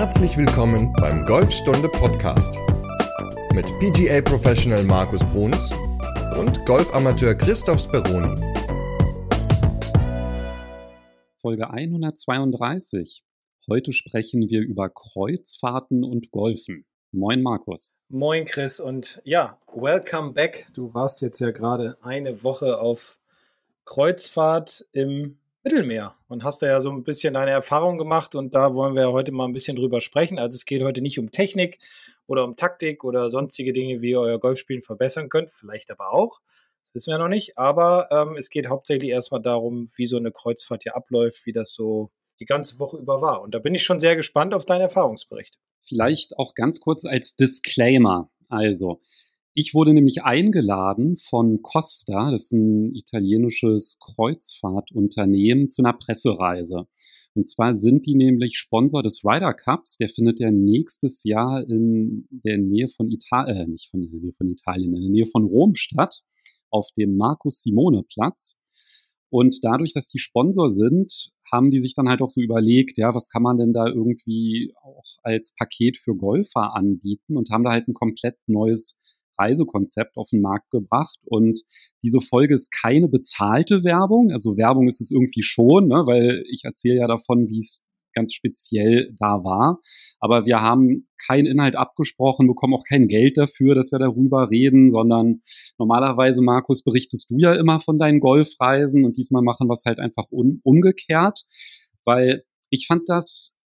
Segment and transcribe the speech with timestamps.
[0.00, 2.54] Herzlich willkommen beim Golfstunde Podcast
[3.52, 5.74] mit PGA Professional Markus Bruns
[6.38, 8.34] und Golfamateur Christoph Speroni.
[11.42, 13.22] Folge 132.
[13.68, 16.86] Heute sprechen wir über Kreuzfahrten und Golfen.
[17.12, 17.94] Moin Markus.
[18.08, 20.68] Moin Chris und ja, welcome back.
[20.72, 23.18] Du warst jetzt ja gerade eine Woche auf
[23.84, 28.74] Kreuzfahrt im Mittelmeer und hast da ja so ein bisschen deine Erfahrung gemacht und da
[28.74, 30.38] wollen wir heute mal ein bisschen drüber sprechen.
[30.38, 31.78] Also es geht heute nicht um Technik
[32.26, 36.40] oder um Taktik oder sonstige Dinge, wie ihr euer Golfspielen verbessern könnt, vielleicht aber auch.
[36.92, 40.32] Das wissen wir noch nicht, aber ähm, es geht hauptsächlich erstmal darum, wie so eine
[40.32, 43.42] Kreuzfahrt hier abläuft, wie das so die ganze Woche über war.
[43.42, 45.58] Und da bin ich schon sehr gespannt auf deinen Erfahrungsbericht.
[45.82, 48.30] Vielleicht auch ganz kurz als Disclaimer.
[48.48, 49.00] Also,
[49.54, 56.86] ich wurde nämlich eingeladen von Costa, das ist ein italienisches Kreuzfahrtunternehmen, zu einer Pressereise.
[57.34, 59.96] Und zwar sind die nämlich Sponsor des Ryder Cups.
[59.96, 64.32] Der findet ja nächstes Jahr in der Nähe von Italien, äh, nicht von der Nähe
[64.32, 66.22] von Italien, in der Nähe von Rom statt,
[66.70, 68.58] auf dem Markus Simone Platz.
[69.32, 73.14] Und dadurch, dass die Sponsor sind, haben die sich dann halt auch so überlegt, ja,
[73.14, 77.70] was kann man denn da irgendwie auch als Paket für Golfer anbieten und haben da
[77.70, 79.00] halt ein komplett neues
[79.38, 81.18] Reisekonzept auf den Markt gebracht.
[81.24, 81.60] Und
[82.02, 84.30] diese Folge ist keine bezahlte Werbung.
[84.32, 88.34] Also Werbung ist es irgendwie schon, ne, weil ich erzähle ja davon, wie es ganz
[88.34, 89.80] speziell da war.
[90.18, 94.90] Aber wir haben keinen Inhalt abgesprochen, bekommen auch kein Geld dafür, dass wir darüber reden,
[94.90, 95.42] sondern
[95.78, 99.98] normalerweise, Markus, berichtest du ja immer von deinen Golfreisen und diesmal machen wir es halt
[99.98, 101.42] einfach un umgekehrt,
[102.04, 103.59] weil ich fand das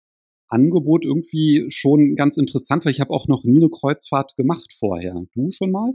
[0.47, 5.15] Angebot irgendwie schon ganz interessant, weil ich habe auch noch nie eine Kreuzfahrt gemacht vorher.
[5.33, 5.93] Du schon mal?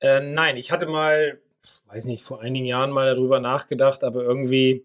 [0.00, 1.40] Äh, nein, ich hatte mal,
[1.86, 4.84] weiß nicht, vor einigen Jahren mal darüber nachgedacht, aber irgendwie,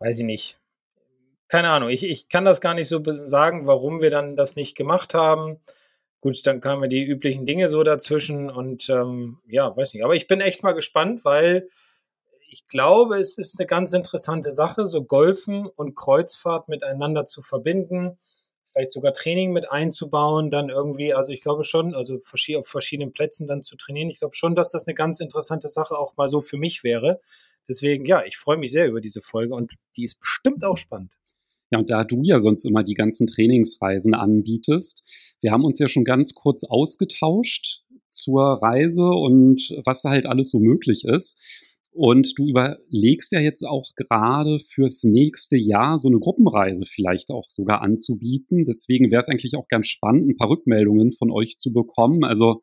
[0.00, 0.58] weiß ich nicht.
[1.48, 4.76] Keine Ahnung, ich, ich kann das gar nicht so sagen, warum wir dann das nicht
[4.76, 5.60] gemacht haben.
[6.20, 10.04] Gut, dann kamen die üblichen Dinge so dazwischen und ähm, ja, weiß nicht.
[10.04, 11.68] Aber ich bin echt mal gespannt, weil
[12.56, 18.16] ich glaube, es ist eine ganz interessante Sache, so Golfen und Kreuzfahrt miteinander zu verbinden,
[18.72, 23.46] vielleicht sogar Training mit einzubauen, dann irgendwie, also ich glaube schon, also auf verschiedenen Plätzen
[23.46, 24.08] dann zu trainieren.
[24.08, 27.20] Ich glaube schon, dass das eine ganz interessante Sache auch mal so für mich wäre.
[27.68, 31.12] Deswegen, ja, ich freue mich sehr über diese Folge und die ist bestimmt auch spannend.
[31.70, 35.02] Ja, und da du ja sonst immer die ganzen Trainingsreisen anbietest,
[35.42, 40.50] wir haben uns ja schon ganz kurz ausgetauscht zur Reise und was da halt alles
[40.50, 41.38] so möglich ist.
[41.96, 47.46] Und du überlegst ja jetzt auch gerade fürs nächste Jahr so eine Gruppenreise vielleicht auch
[47.48, 48.66] sogar anzubieten.
[48.66, 52.22] Deswegen wäre es eigentlich auch ganz spannend, ein paar Rückmeldungen von euch zu bekommen.
[52.22, 52.60] Also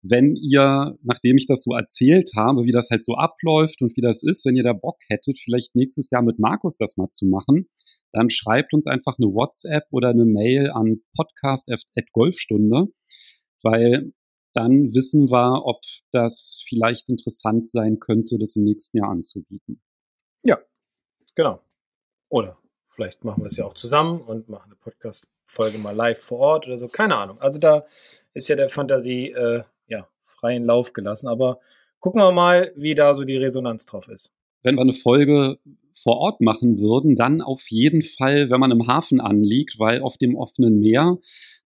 [0.00, 4.00] wenn ihr, nachdem ich das so erzählt habe, wie das halt so abläuft und wie
[4.00, 7.26] das ist, wenn ihr da Bock hättet, vielleicht nächstes Jahr mit Markus das mal zu
[7.26, 7.68] machen,
[8.10, 12.86] dann schreibt uns einfach eine WhatsApp oder eine Mail an podcast.golfstunde,
[13.62, 14.12] weil
[14.54, 15.80] dann wissen wir, ob
[16.10, 19.80] das vielleicht interessant sein könnte, das im nächsten Jahr anzubieten.
[20.42, 20.58] Ja,
[21.34, 21.60] genau.
[22.28, 26.38] Oder vielleicht machen wir es ja auch zusammen und machen eine Podcast-Folge mal live vor
[26.38, 26.88] Ort oder so.
[26.88, 27.40] Keine Ahnung.
[27.40, 27.86] Also da
[28.34, 31.28] ist ja der Fantasie äh, ja, freien Lauf gelassen.
[31.28, 31.60] Aber
[32.00, 34.32] gucken wir mal, wie da so die Resonanz drauf ist.
[34.62, 35.58] Wenn wir eine Folge
[35.94, 40.16] vor Ort machen würden, dann auf jeden Fall, wenn man im Hafen anliegt, weil auf
[40.16, 41.18] dem offenen Meer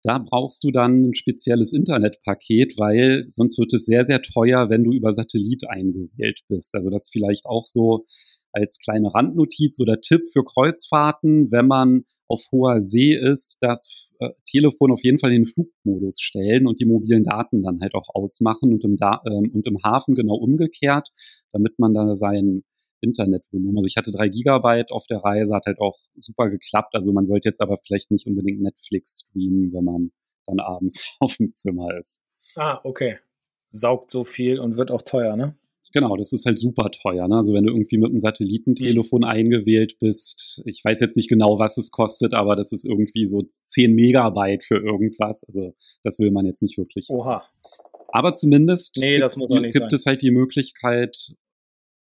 [0.02, 4.84] da brauchst du dann ein spezielles Internetpaket, weil sonst wird es sehr, sehr teuer, wenn
[4.84, 6.74] du über Satellit eingewählt bist.
[6.74, 8.06] Also das vielleicht auch so
[8.52, 14.30] als kleine Randnotiz oder Tipp für Kreuzfahrten, wenn man auf hoher See ist, das äh,
[14.48, 18.08] Telefon auf jeden Fall in den Flugmodus stellen und die mobilen Daten dann halt auch
[18.14, 21.08] ausmachen und im, da ähm, und im Hafen genau umgekehrt,
[21.52, 22.62] damit man da sein
[23.00, 23.76] Internetvolumen.
[23.76, 26.94] Also ich hatte drei Gigabyte auf der Reise, hat halt auch super geklappt.
[26.94, 30.12] Also man sollte jetzt aber vielleicht nicht unbedingt Netflix streamen, wenn man
[30.46, 32.22] dann abends auf dem Zimmer ist.
[32.56, 33.18] Ah, okay.
[33.68, 35.56] Saugt so viel und wird auch teuer, ne?
[35.92, 37.26] Genau, das ist halt super teuer.
[37.26, 37.36] Ne?
[37.36, 39.28] Also wenn du irgendwie mit einem Satellitentelefon mhm.
[39.28, 43.42] eingewählt bist, ich weiß jetzt nicht genau, was es kostet, aber das ist irgendwie so
[43.64, 45.42] 10 Megabyte für irgendwas.
[45.44, 47.08] Also das will man jetzt nicht wirklich.
[47.08, 47.42] Oha.
[48.08, 51.34] Aber zumindest nee, gibt, gibt es halt die Möglichkeit,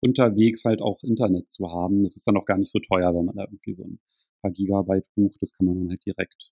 [0.05, 2.03] unterwegs halt auch Internet zu haben.
[2.03, 3.99] Das ist dann auch gar nicht so teuer, wenn man da irgendwie so ein
[4.41, 5.37] paar Gigabyte bucht.
[5.41, 6.51] Das kann man dann halt direkt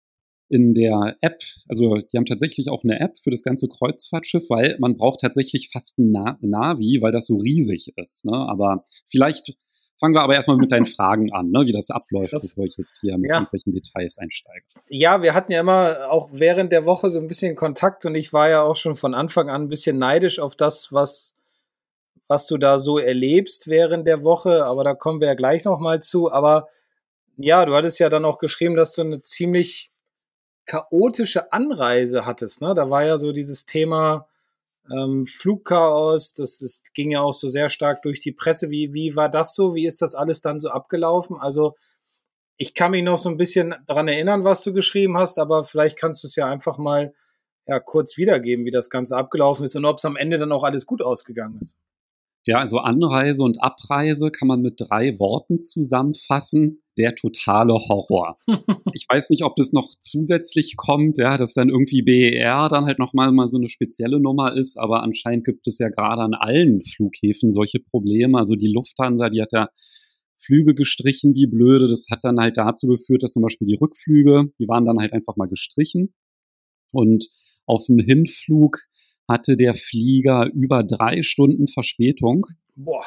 [0.50, 4.78] in der App, also die haben tatsächlich auch eine App für das ganze Kreuzfahrtschiff, weil
[4.80, 8.26] man braucht tatsächlich fast ein Navi, weil das so riesig ist.
[8.26, 8.34] Ne?
[8.34, 9.58] Aber vielleicht
[10.00, 11.66] fangen wir aber erstmal mit deinen Fragen an, ne?
[11.66, 13.38] wie das abläuft, das, bevor ich jetzt hier mit ja.
[13.38, 14.66] irgendwelchen Details einsteige.
[14.90, 18.32] Ja, wir hatten ja immer auch während der Woche so ein bisschen Kontakt und ich
[18.32, 21.36] war ja auch schon von Anfang an ein bisschen neidisch auf das, was
[22.34, 26.02] was du da so erlebst während der Woche, aber da kommen wir ja gleich nochmal
[26.02, 26.32] zu.
[26.32, 26.68] Aber
[27.38, 29.92] ja, du hattest ja dann auch geschrieben, dass du eine ziemlich
[30.66, 32.60] chaotische Anreise hattest.
[32.60, 32.74] Ne?
[32.74, 34.28] Da war ja so dieses Thema
[34.92, 38.72] ähm, Flugchaos, das ist, ging ja auch so sehr stark durch die Presse.
[38.72, 39.76] Wie, wie war das so?
[39.76, 41.38] Wie ist das alles dann so abgelaufen?
[41.38, 41.76] Also
[42.58, 46.00] ich kann mich noch so ein bisschen daran erinnern, was du geschrieben hast, aber vielleicht
[46.00, 47.14] kannst du es ja einfach mal
[47.68, 50.64] ja, kurz wiedergeben, wie das Ganze abgelaufen ist und ob es am Ende dann auch
[50.64, 51.78] alles gut ausgegangen ist.
[52.46, 56.80] Ja, also Anreise und Abreise kann man mit drei Worten zusammenfassen.
[56.98, 58.36] Der totale Horror.
[58.94, 63.00] ich weiß nicht, ob das noch zusätzlich kommt, ja, dass dann irgendwie BER dann halt
[63.00, 66.82] nochmal mal so eine spezielle Nummer ist, aber anscheinend gibt es ja gerade an allen
[66.82, 68.38] Flughäfen solche Probleme.
[68.38, 69.70] Also die Lufthansa, die hat ja
[70.38, 71.88] Flüge gestrichen, wie blöde.
[71.88, 75.14] Das hat dann halt dazu geführt, dass zum Beispiel die Rückflüge, die waren dann halt
[75.14, 76.14] einfach mal gestrichen.
[76.92, 77.28] Und
[77.66, 78.80] auf dem Hinflug
[79.30, 82.46] hatte der Flieger über drei Stunden Verspätung.
[82.76, 83.06] Boah.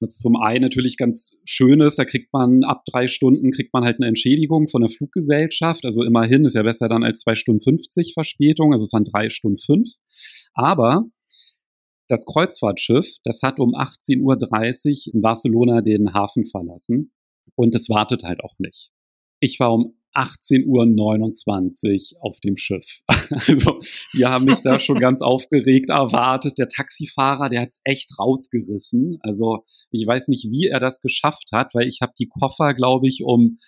[0.00, 3.84] Was zum einen natürlich ganz schön ist, da kriegt man ab drei Stunden kriegt man
[3.84, 5.84] halt eine Entschädigung von der Fluggesellschaft.
[5.84, 8.72] Also immerhin ist ja besser dann als zwei Stunden 50 Verspätung.
[8.72, 9.88] Also es waren drei Stunden fünf.
[10.52, 11.04] Aber
[12.08, 17.12] das Kreuzfahrtschiff, das hat um 18.30 Uhr in Barcelona den Hafen verlassen
[17.54, 18.90] und es wartet halt auch nicht.
[19.40, 23.02] Ich war um 18.29 Uhr auf dem Schiff.
[23.46, 23.78] Also,
[24.14, 26.56] wir haben mich da schon ganz aufgeregt erwartet.
[26.56, 29.18] Der Taxifahrer, der hat's echt rausgerissen.
[29.20, 33.06] Also, ich weiß nicht, wie er das geschafft hat, weil ich habe die Koffer, glaube
[33.06, 33.58] ich, um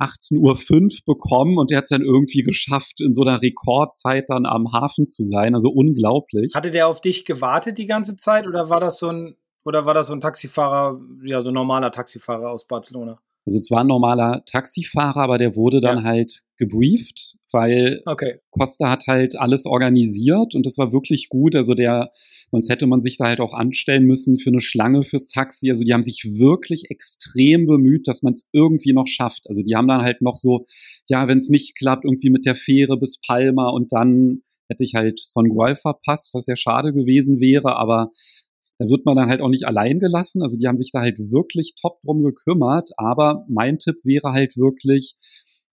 [0.00, 4.46] 18.05 Uhr bekommen und der hat es dann irgendwie geschafft, in so einer Rekordzeit dann
[4.46, 5.54] am Hafen zu sein.
[5.54, 6.54] Also unglaublich.
[6.56, 9.94] Hatte der auf dich gewartet die ganze Zeit oder war das so ein, oder war
[9.94, 13.20] das so ein Taxifahrer, ja, so ein normaler Taxifahrer aus Barcelona?
[13.46, 16.04] Also es war ein normaler Taxifahrer, aber der wurde dann ja.
[16.04, 18.40] halt gebrieft, weil okay.
[18.50, 21.56] Costa hat halt alles organisiert und das war wirklich gut.
[21.56, 22.10] Also der,
[22.50, 25.70] sonst hätte man sich da halt auch anstellen müssen für eine Schlange fürs Taxi.
[25.70, 29.48] Also die haben sich wirklich extrem bemüht, dass man es irgendwie noch schafft.
[29.48, 30.66] Also die haben dann halt noch so,
[31.06, 34.94] ja, wenn es nicht klappt, irgendwie mit der Fähre bis Palma und dann hätte ich
[34.94, 38.10] halt Son Gual verpasst, was ja schade gewesen wäre, aber
[38.78, 40.42] da wird man dann halt auch nicht allein gelassen.
[40.42, 42.90] Also die haben sich da halt wirklich top drum gekümmert.
[42.96, 45.16] Aber mein Tipp wäre halt wirklich,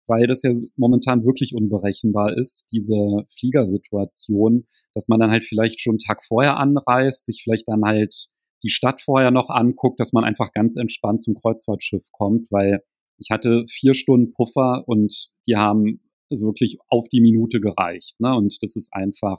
[0.06, 5.92] weil das ja momentan wirklich unberechenbar ist, diese Fliegersituation, dass man dann halt vielleicht schon
[5.92, 8.28] einen Tag vorher anreist, sich vielleicht dann halt
[8.62, 12.80] die Stadt vorher noch anguckt, dass man einfach ganz entspannt zum Kreuzfahrtschiff kommt, weil
[13.16, 18.20] ich hatte vier Stunden Puffer und die haben es wirklich auf die Minute gereicht.
[18.20, 18.34] Ne?
[18.34, 19.38] Und das ist einfach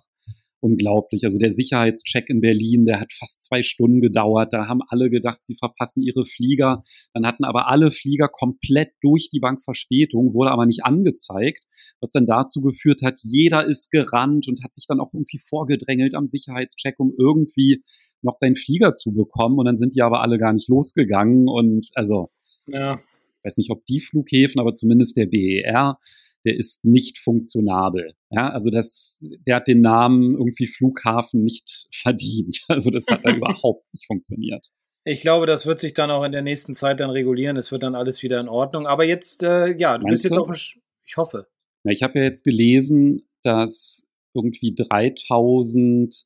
[0.61, 1.23] unglaublich.
[1.25, 4.53] Also der Sicherheitscheck in Berlin, der hat fast zwei Stunden gedauert.
[4.53, 6.83] Da haben alle gedacht, sie verpassen ihre Flieger.
[7.13, 11.65] Dann hatten aber alle Flieger komplett durch die Bank Verspätung, wurde aber nicht angezeigt,
[11.99, 16.15] was dann dazu geführt hat, jeder ist gerannt und hat sich dann auch irgendwie vorgedrängelt
[16.15, 17.83] am Sicherheitscheck, um irgendwie
[18.21, 19.57] noch seinen Flieger zu bekommen.
[19.57, 21.47] Und dann sind die aber alle gar nicht losgegangen.
[21.49, 22.29] Und also,
[22.67, 22.95] ja.
[22.95, 25.97] ich weiß nicht, ob die Flughäfen, aber zumindest der BER,
[26.45, 28.13] der ist nicht funktionabel.
[28.29, 32.61] Ja, also das, der hat den Namen irgendwie Flughafen nicht verdient.
[32.67, 34.67] Also das hat da überhaupt nicht funktioniert.
[35.03, 37.57] Ich glaube, das wird sich dann auch in der nächsten Zeit dann regulieren.
[37.57, 38.85] Es wird dann alles wieder in Ordnung.
[38.85, 40.41] Aber jetzt, äh, ja, du Meinst bist jetzt du?
[40.41, 41.47] auf dem, ich hoffe.
[41.83, 46.25] Ja, ich habe ja jetzt gelesen, dass irgendwie 3000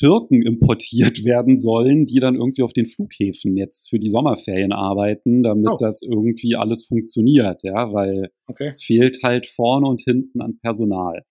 [0.00, 5.42] Türken importiert werden sollen, die dann irgendwie auf den Flughäfen jetzt für die Sommerferien arbeiten,
[5.42, 5.76] damit oh.
[5.78, 8.68] das irgendwie alles funktioniert, ja, weil okay.
[8.68, 11.24] es fehlt halt vorne und hinten an Personal.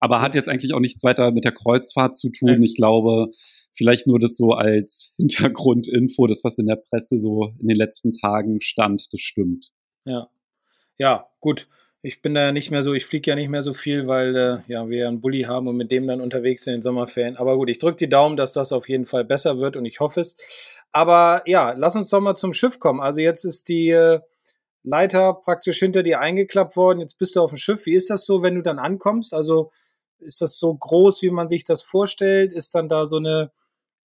[0.00, 2.62] Aber hat jetzt eigentlich auch nichts weiter mit der Kreuzfahrt zu tun.
[2.62, 3.32] Ich glaube,
[3.72, 8.12] vielleicht nur das so als Hintergrundinfo, das was in der Presse so in den letzten
[8.12, 9.72] Tagen stand, das stimmt.
[10.04, 10.28] Ja.
[10.98, 11.68] Ja, gut
[12.02, 14.72] ich bin da nicht mehr so, ich fliege ja nicht mehr so viel, weil äh,
[14.72, 17.36] ja, wir ja einen Bulli haben und mit dem dann unterwegs sind in den Sommerferien.
[17.36, 19.98] Aber gut, ich drücke die Daumen, dass das auf jeden Fall besser wird und ich
[19.98, 20.76] hoffe es.
[20.92, 23.00] Aber ja, lass uns doch mal zum Schiff kommen.
[23.00, 24.20] Also jetzt ist die äh,
[24.84, 27.00] Leiter praktisch hinter dir eingeklappt worden.
[27.00, 27.84] Jetzt bist du auf dem Schiff.
[27.86, 29.34] Wie ist das so, wenn du dann ankommst?
[29.34, 29.72] Also
[30.20, 32.52] ist das so groß, wie man sich das vorstellt?
[32.52, 33.50] Ist dann da so eine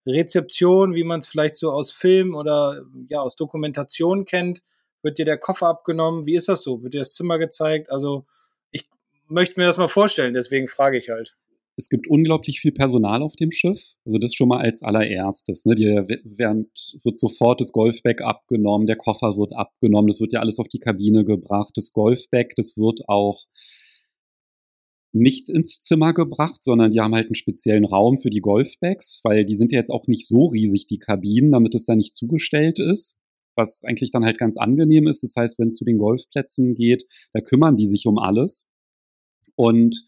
[0.06, 4.64] Rezeption, wie man es vielleicht so aus Film oder ja aus Dokumentation kennt?
[5.04, 6.26] Wird dir der Koffer abgenommen?
[6.26, 6.82] Wie ist das so?
[6.82, 7.92] Wird dir das Zimmer gezeigt?
[7.92, 8.26] Also
[8.72, 8.90] ich
[9.28, 11.36] möchte mir das mal vorstellen, deswegen frage ich halt.
[11.76, 13.96] Es gibt unglaublich viel Personal auf dem Schiff.
[14.06, 15.66] Also das schon mal als allererstes.
[15.66, 15.76] Ne?
[15.76, 20.68] Dir wird, sofort das Golfbag abgenommen, der Koffer wird abgenommen, das wird ja alles auf
[20.68, 21.72] die Kabine gebracht.
[21.76, 23.46] Das Golfbag, das wird auch
[25.12, 29.46] nicht ins Zimmer gebracht, sondern die haben halt einen speziellen Raum für die Golfbags, weil
[29.46, 32.80] die sind ja jetzt auch nicht so riesig, die Kabinen, damit es da nicht zugestellt
[32.80, 33.23] ist
[33.56, 35.24] was eigentlich dann halt ganz angenehm ist.
[35.24, 38.72] Das heißt, wenn es zu den Golfplätzen geht, da kümmern die sich um alles.
[39.56, 40.06] Und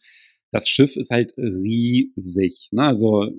[0.52, 2.70] das Schiff ist halt riesig.
[2.72, 2.84] Ne?
[2.84, 3.30] Also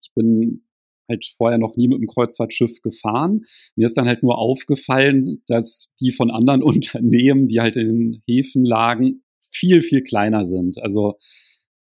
[0.00, 0.64] ich bin
[1.08, 3.44] halt vorher noch nie mit einem Kreuzfahrtschiff gefahren.
[3.76, 8.22] Mir ist dann halt nur aufgefallen, dass die von anderen Unternehmen, die halt in den
[8.26, 9.22] Häfen lagen,
[9.52, 10.78] viel, viel kleiner sind.
[10.82, 11.14] Also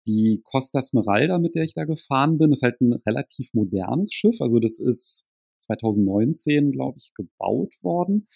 [0.06, 4.40] die Costa Smeralda, mit der ich da gefahren bin, ist halt ein relativ modernes Schiff.
[4.40, 5.26] Also das ist
[5.62, 8.28] 2019, glaube ich, gebaut worden.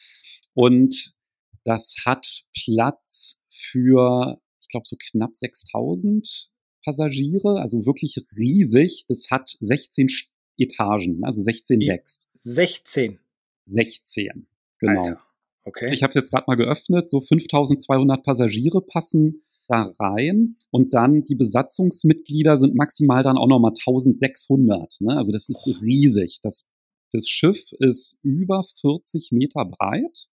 [0.54, 1.16] Und
[1.64, 6.52] das hat Platz für, ich glaube, so knapp 6000
[6.84, 9.04] Passagiere, also wirklich riesig.
[9.08, 10.06] Das hat 16
[10.56, 12.30] Etagen, also 16 Decks.
[12.38, 13.18] 16.
[13.64, 14.46] 16,
[14.78, 15.02] genau.
[15.02, 15.20] Alter.
[15.64, 15.92] Okay.
[15.92, 21.24] Ich habe es jetzt gerade mal geöffnet, so 5200 Passagiere passen da rein und dann
[21.24, 25.00] die Besatzungsmitglieder sind maximal dann auch nochmal 1600.
[25.00, 25.16] Ne?
[25.16, 26.38] Also das ist riesig.
[26.42, 26.70] Das,
[27.16, 30.28] das Schiff ist über 40 Meter breit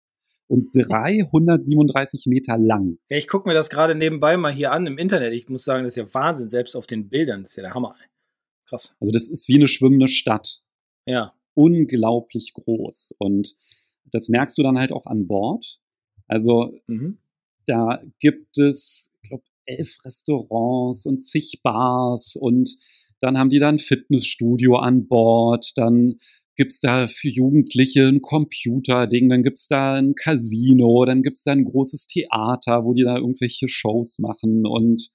[0.47, 2.99] und 337 Meter lang.
[3.11, 5.35] Ja, ich gucke mir das gerade nebenbei mal hier an im Internet.
[5.35, 7.43] Ich muss sagen, das ist ja Wahnsinn, selbst auf den Bildern.
[7.43, 7.95] Das ist ja der Hammer.
[8.67, 8.97] Krass.
[9.01, 10.63] Also das ist wie eine schwimmende Stadt.
[11.07, 11.35] Ja.
[11.55, 13.15] Unglaublich groß.
[13.19, 13.57] Und
[14.13, 15.81] das merkst du dann halt auch an Bord.
[16.27, 17.19] Also mhm.
[17.69, 22.77] Da gibt es, ich glaube, elf Restaurants und zig Bars und
[23.21, 26.19] dann haben die da ein Fitnessstudio an Bord, dann
[26.59, 31.65] gibt's da für Jugendliche ein Computerding, dann gibt's da ein Casino, dann gibt's da ein
[31.65, 35.09] großes Theater, wo die da irgendwelche Shows machen und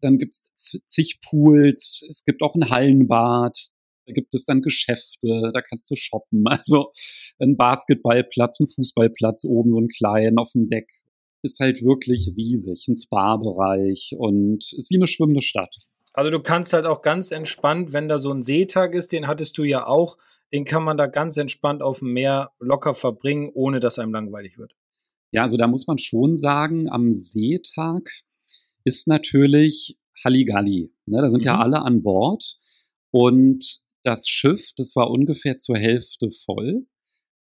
[0.00, 3.68] dann gibt's zig Pools, es gibt auch ein Hallenbad,
[4.06, 6.90] da gibt es dann Geschäfte, da kannst du shoppen, also
[7.38, 10.88] ein Basketballplatz, ein Fußballplatz oben, so ein kleinen auf dem Deck
[11.42, 15.74] ist halt wirklich riesig, ein Spa-Bereich und ist wie eine schwimmende Stadt.
[16.12, 19.56] Also du kannst halt auch ganz entspannt, wenn da so ein Seetag ist, den hattest
[19.56, 20.18] du ja auch,
[20.52, 24.58] den kann man da ganz entspannt auf dem Meer locker verbringen, ohne dass einem langweilig
[24.58, 24.74] wird.
[25.32, 28.10] Ja, also da muss man schon sagen, am Seetag
[28.84, 30.92] ist natürlich Halligalli.
[31.06, 31.22] Ne?
[31.22, 31.46] Da sind mhm.
[31.46, 32.58] ja alle an Bord
[33.10, 36.86] und das Schiff, das war ungefähr zur Hälfte voll.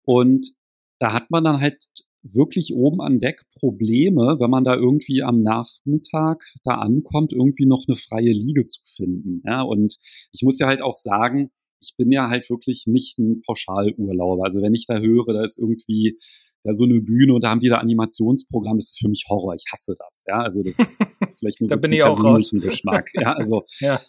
[0.03, 0.51] Und
[0.99, 1.77] da hat man dann halt
[2.23, 7.85] wirklich oben an Deck Probleme, wenn man da irgendwie am Nachmittag da ankommt, irgendwie noch
[7.87, 9.41] eine freie Liege zu finden.
[9.45, 9.97] Ja, und
[10.31, 11.51] ich muss ja halt auch sagen,
[11.81, 14.43] ich bin ja halt wirklich nicht ein Pauschalurlauber.
[14.45, 16.17] Also wenn ich da höre, da ist irgendwie
[16.63, 19.55] da so eine Bühne und da haben die da Animationsprogramm, das ist für mich Horror.
[19.55, 20.23] Ich hasse das.
[20.27, 20.99] Ja, also das ist
[21.39, 22.51] vielleicht nur da so bin ich auch raus.
[22.51, 23.09] Geschmack.
[23.15, 23.99] Ja, also ja.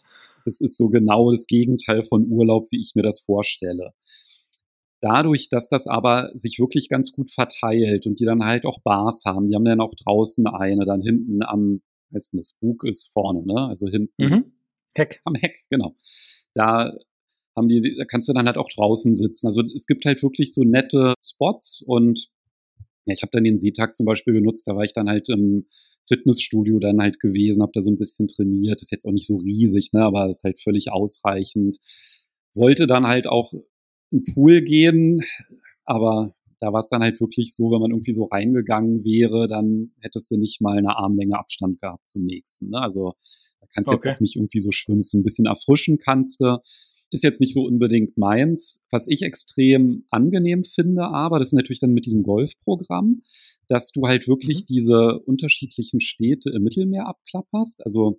[0.44, 3.92] das ist so genau das Gegenteil von Urlaub, wie ich mir das vorstelle.
[5.00, 9.24] Dadurch, dass das aber sich wirklich ganz gut verteilt und die dann halt auch Bars
[9.24, 11.82] haben, die haben dann auch draußen eine, dann hinten am,
[12.14, 13.66] heißt denn das, Bug ist vorne, ne?
[13.68, 14.22] Also hinten.
[14.22, 14.52] Mhm.
[14.94, 15.20] Heck.
[15.24, 15.96] Am Heck, genau.
[16.54, 16.92] Da
[17.56, 19.46] haben die, da kannst du dann halt auch draußen sitzen.
[19.46, 22.28] Also es gibt halt wirklich so nette Spots und
[23.04, 25.66] ja, ich habe dann den Seetag zum Beispiel genutzt, da war ich dann halt im
[26.06, 29.36] Fitnessstudio dann halt gewesen, habe da so ein bisschen trainiert, ist jetzt auch nicht so
[29.36, 31.78] riesig, ne, aber ist halt völlig ausreichend.
[32.54, 33.52] Wollte dann halt auch
[34.12, 35.22] einen Pool gehen,
[35.84, 39.92] aber da war es dann halt wirklich so, wenn man irgendwie so reingegangen wäre, dann
[40.00, 42.70] hättest du nicht mal eine Armlänge Abstand gehabt zum nächsten.
[42.70, 42.80] Ne?
[42.80, 43.14] Also
[43.60, 44.08] da kannst du okay.
[44.08, 46.58] jetzt auch nicht irgendwie so schwimmen, ein bisschen erfrischen kannst du.
[47.12, 48.82] Ist jetzt nicht so unbedingt meins.
[48.90, 53.22] Was ich extrem angenehm finde, aber das ist natürlich dann mit diesem Golfprogramm,
[53.68, 54.66] dass du halt wirklich mhm.
[54.66, 57.84] diese unterschiedlichen Städte im Mittelmeer abklapperst.
[57.84, 58.18] Also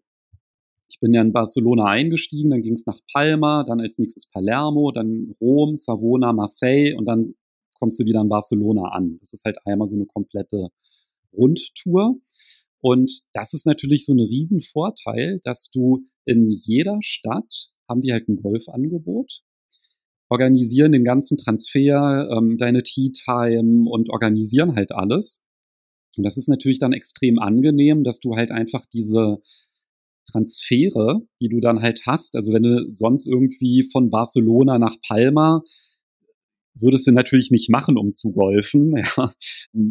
[0.90, 4.92] ich bin ja in Barcelona eingestiegen, dann ging es nach Palma, dann als nächstes Palermo,
[4.92, 7.34] dann Rom, Savona, Marseille und dann
[7.80, 9.18] kommst du wieder in Barcelona an.
[9.20, 10.70] Das ist halt einmal so eine komplette
[11.36, 12.20] Rundtour.
[12.80, 18.27] Und das ist natürlich so ein Riesenvorteil, dass du in jeder Stadt haben die halt
[18.27, 19.42] ein Golfangebot,
[20.30, 25.44] organisieren den ganzen Transfer, ähm, deine Tea Time und organisieren halt alles.
[26.18, 29.39] Und das ist natürlich dann extrem angenehm, dass du halt einfach diese
[30.32, 32.36] Transfere, die du dann halt hast.
[32.36, 35.63] Also wenn du sonst irgendwie von Barcelona nach Palma
[36.75, 38.94] würdest du natürlich nicht machen, um zu golfen.
[39.15, 39.32] Ja,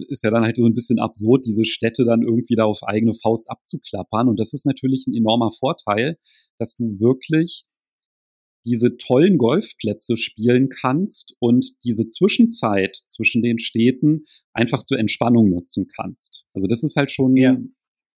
[0.08, 3.12] ist ja dann halt so ein bisschen absurd, diese Städte dann irgendwie da auf eigene
[3.14, 4.28] Faust abzuklappern.
[4.28, 6.18] Und das ist natürlich ein enormer Vorteil,
[6.58, 7.64] dass du wirklich
[8.64, 15.88] diese tollen Golfplätze spielen kannst und diese Zwischenzeit zwischen den Städten einfach zur Entspannung nutzen
[15.96, 16.46] kannst.
[16.54, 17.56] Also das ist halt schon ja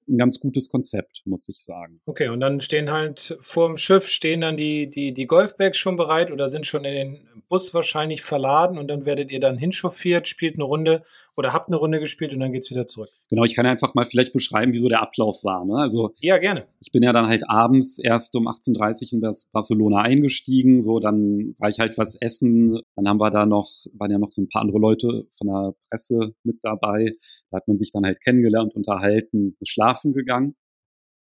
[0.09, 2.01] ein ganz gutes Konzept, muss ich sagen.
[2.07, 5.97] Okay, und dann stehen halt vor dem Schiff, stehen dann die, die, die Golfbags schon
[5.97, 10.29] bereit oder sind schon in den Bus wahrscheinlich verladen und dann werdet ihr dann hinchauffiert,
[10.29, 11.03] spielt eine Runde
[11.37, 13.11] oder habt eine Runde gespielt und dann geht's wieder zurück.
[13.29, 15.65] Genau, ich kann einfach mal vielleicht beschreiben, wie so der Ablauf war.
[15.65, 15.77] Ne?
[15.77, 16.67] Also ja, gerne.
[16.81, 21.55] Ich bin ja dann halt abends erst um 18.30 Uhr in Barcelona eingestiegen, so dann
[21.59, 24.49] war ich halt was essen, dann haben wir da noch, waren ja noch so ein
[24.49, 27.15] paar andere Leute von der Presse mit dabei,
[27.51, 29.57] da hat man sich dann halt kennengelernt, unterhalten,
[29.95, 30.57] schlafen gegangen.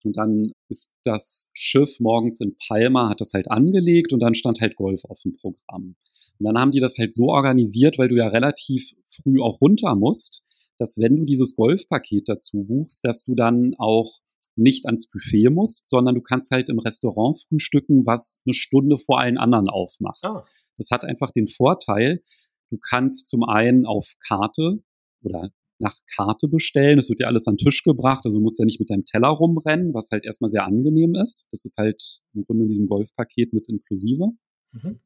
[0.06, 4.62] Und dann ist das Schiff morgens in Palma, hat das halt angelegt und dann stand
[4.62, 5.96] halt Golf auf dem Programm.
[6.40, 9.96] Und dann haben die das halt so organisiert, weil du ja relativ früh auch runter
[9.96, 10.46] musst,
[10.78, 14.20] dass wenn du dieses Golfpaket dazu buchst, dass du dann auch
[14.56, 19.22] nicht ans Buffet musst, sondern du kannst halt im Restaurant frühstücken, was eine Stunde vor
[19.22, 20.24] allen anderen aufmacht.
[20.24, 20.46] Ah.
[20.78, 22.24] Das hat einfach den Vorteil,
[22.70, 24.82] du kannst zum einen auf Karte
[25.24, 27.00] oder nach Karte bestellen.
[27.00, 29.06] Es wird dir alles an den Tisch gebracht, also du musst ja nicht mit deinem
[29.06, 31.48] Teller rumrennen, was halt erstmal sehr angenehm ist.
[31.52, 34.30] Das ist halt im Grunde in diesem Golfpaket mit inklusive.
[34.74, 35.00] Mhm.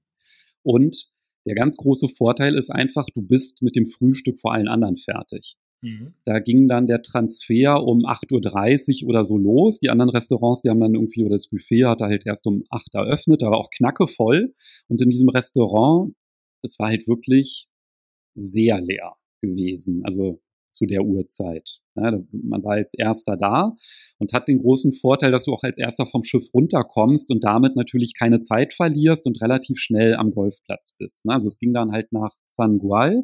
[0.64, 1.12] Und
[1.46, 5.58] der ganz große Vorteil ist einfach, du bist mit dem Frühstück vor allen anderen fertig.
[5.82, 6.14] Mhm.
[6.24, 9.80] Da ging dann der Transfer um 8.30 Uhr oder so los.
[9.80, 12.96] Die anderen Restaurants, die haben dann irgendwie, oder das Buffet hat halt erst um 8
[12.96, 14.54] Uhr eröffnet, da war auch knacke voll.
[14.88, 16.16] Und in diesem Restaurant,
[16.62, 17.68] das war halt wirklich
[18.36, 20.02] sehr leer gewesen.
[20.06, 20.42] Also
[20.74, 21.80] zu der Uhrzeit.
[21.96, 23.76] Ja, man war als erster da
[24.18, 27.76] und hat den großen Vorteil, dass du auch als erster vom Schiff runterkommst und damit
[27.76, 31.26] natürlich keine Zeit verlierst und relativ schnell am Golfplatz bist.
[31.26, 31.34] Ne?
[31.34, 33.24] Also es ging dann halt nach San Gual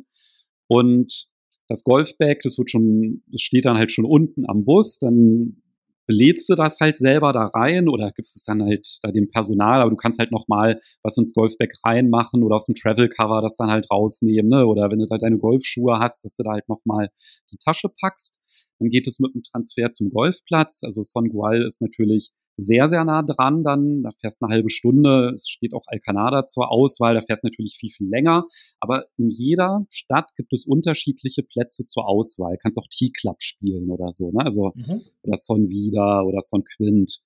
[0.68, 1.30] und
[1.68, 5.62] das Golfbag, das wird schon, das steht dann halt schon unten am Bus, dann
[6.10, 9.82] belädst du das halt selber da rein oder gibst es dann halt da dem Personal,
[9.82, 13.56] aber du kannst halt nochmal was ins Golfbag reinmachen oder aus dem Travel Cover das
[13.58, 14.66] dann halt rausnehmen, ne?
[14.66, 17.10] Oder wenn du da deine Golfschuhe hast, dass du da halt nochmal
[17.52, 18.40] die Tasche packst.
[18.80, 20.82] Dann geht es mit dem Transfer zum Golfplatz.
[20.84, 24.04] Also Son Gual ist natürlich sehr, sehr nah dran dann.
[24.04, 25.34] Da fährst eine halbe Stunde.
[25.36, 27.16] Es steht auch Alcanada zur Auswahl.
[27.16, 28.46] Da fährst natürlich viel, viel länger.
[28.80, 32.54] Aber in jeder Stadt gibt es unterschiedliche Plätze zur Auswahl.
[32.54, 34.44] Du kannst auch T-Club spielen oder so, ne?
[34.44, 35.02] Also, mhm.
[35.24, 37.20] oder Son Vida oder Son Quint.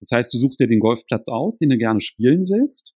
[0.00, 2.94] Das heißt, du suchst dir den Golfplatz aus, den du gerne spielen willst.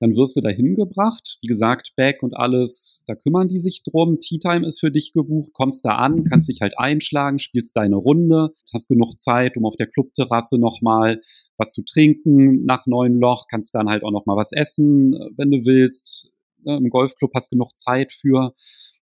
[0.00, 1.38] Dann wirst du dahin gebracht.
[1.42, 4.20] Wie gesagt, Back und alles, da kümmern die sich drum.
[4.20, 7.96] Tea Time ist für dich gebucht, kommst da an, kannst dich halt einschlagen, spielst deine
[7.96, 11.20] Runde, hast genug Zeit, um auf der Clubterrasse nochmal
[11.56, 15.66] was zu trinken nach neun Loch, kannst dann halt auch nochmal was essen, wenn du
[15.66, 16.32] willst.
[16.64, 18.54] Im Golfclub hast du genug Zeit für.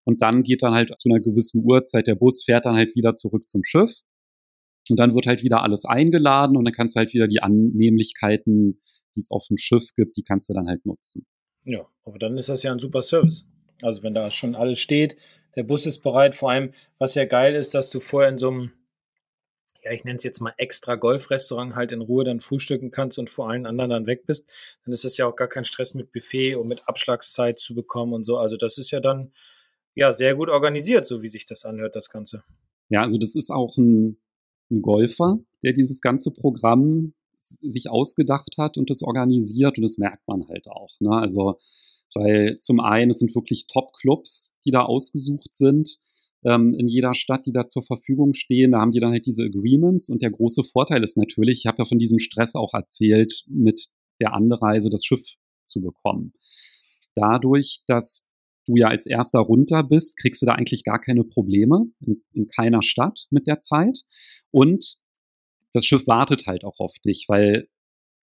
[0.06, 3.16] Und dann geht dann halt zu einer gewissen Uhrzeit der Bus, fährt dann halt wieder
[3.16, 3.92] zurück zum Schiff.
[4.90, 8.82] Und dann wird halt wieder alles eingeladen und dann kannst du halt wieder die Annehmlichkeiten
[9.16, 11.26] die es auf dem Schiff gibt, die kannst du dann halt nutzen.
[11.64, 13.46] Ja, aber dann ist das ja ein super Service.
[13.82, 15.18] Also wenn da schon alles steht,
[15.56, 18.50] der Bus ist bereit, vor allem, was ja geil ist, dass du vorher in so
[18.50, 18.72] einem,
[19.84, 23.30] ja, ich nenne es jetzt mal extra Golfrestaurant halt in Ruhe dann frühstücken kannst und
[23.30, 24.48] vor allen anderen dann weg bist,
[24.84, 28.14] dann ist es ja auch gar kein Stress mit Buffet und mit Abschlagszeit zu bekommen
[28.14, 28.38] und so.
[28.38, 29.32] Also das ist ja dann
[29.94, 32.44] ja sehr gut organisiert, so wie sich das anhört, das Ganze.
[32.90, 34.18] Ja, also das ist auch ein,
[34.70, 37.14] ein Golfer, der dieses ganze Programm
[37.62, 40.92] sich ausgedacht hat und das organisiert und das merkt man halt auch.
[41.00, 41.12] Ne?
[41.12, 41.58] Also,
[42.14, 46.00] weil zum einen, es sind wirklich Top-Clubs, die da ausgesucht sind
[46.46, 48.72] ähm, in jeder Stadt, die da zur Verfügung stehen.
[48.72, 51.80] Da haben die dann halt diese Agreements und der große Vorteil ist natürlich, ich habe
[51.80, 53.88] ja von diesem Stress auch erzählt, mit
[54.22, 55.26] der Anreise das Schiff
[55.66, 56.34] zu bekommen.
[57.16, 58.30] Dadurch, dass
[58.68, 62.48] du ja als erster runter bist, kriegst du da eigentlich gar keine Probleme in, in
[62.48, 64.02] keiner Stadt mit der Zeit.
[64.52, 64.98] Und
[65.76, 67.68] das Schiff wartet halt auch auf dich, weil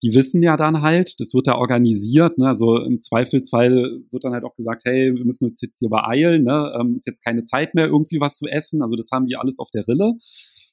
[0.03, 2.49] die wissen ja dann halt, das wird da organisiert, ne?
[2.49, 6.45] also im Zweifelsfall wird dann halt auch gesagt, hey, wir müssen uns jetzt hier beeilen,
[6.45, 6.75] ne?
[6.79, 9.59] ähm, ist jetzt keine Zeit mehr, irgendwie was zu essen, also das haben die alles
[9.59, 10.15] auf der Rille,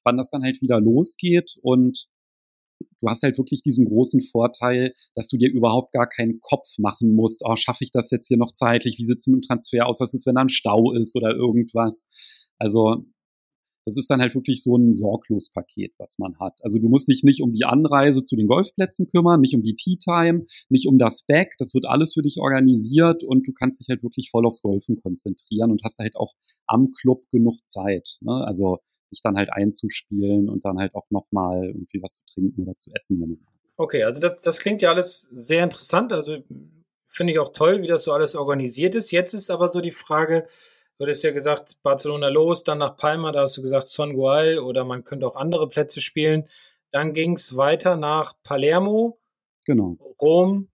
[0.03, 2.07] wann das dann halt wieder losgeht und
[2.99, 7.15] du hast halt wirklich diesen großen Vorteil, dass du dir überhaupt gar keinen Kopf machen
[7.15, 9.87] musst, oh, schaffe ich das jetzt hier noch zeitlich, wie sieht es mit dem Transfer
[9.87, 12.07] aus, was ist, wenn da ein Stau ist oder irgendwas,
[12.59, 13.05] also
[13.85, 16.59] das ist dann halt wirklich so ein Sorglospaket, was man hat.
[16.61, 19.75] Also du musst dich nicht um die Anreise zu den Golfplätzen kümmern, nicht um die
[19.75, 21.55] Tea Time, nicht um das Back.
[21.59, 25.01] Das wird alles für dich organisiert und du kannst dich halt wirklich voll aufs Golfen
[25.01, 26.33] konzentrieren und hast halt auch
[26.67, 28.17] am Club genug Zeit.
[28.21, 28.43] Ne?
[28.45, 28.79] Also
[29.11, 32.91] dich dann halt einzuspielen und dann halt auch nochmal irgendwie was zu trinken oder zu
[32.93, 33.75] essen, wenn du willst.
[33.77, 36.11] Okay, also das, das klingt ja alles sehr interessant.
[36.11, 36.37] Also
[37.07, 39.11] finde ich auch toll, wie das so alles organisiert ist.
[39.11, 40.47] Jetzt ist aber so die Frage,
[40.97, 44.59] Du hattest ja gesagt, Barcelona los, dann nach Palma, da hast du gesagt Son Gual
[44.59, 46.45] oder man könnte auch andere Plätze spielen.
[46.91, 49.19] Dann ging es weiter nach Palermo,
[49.65, 49.97] genau.
[50.21, 50.69] Rom,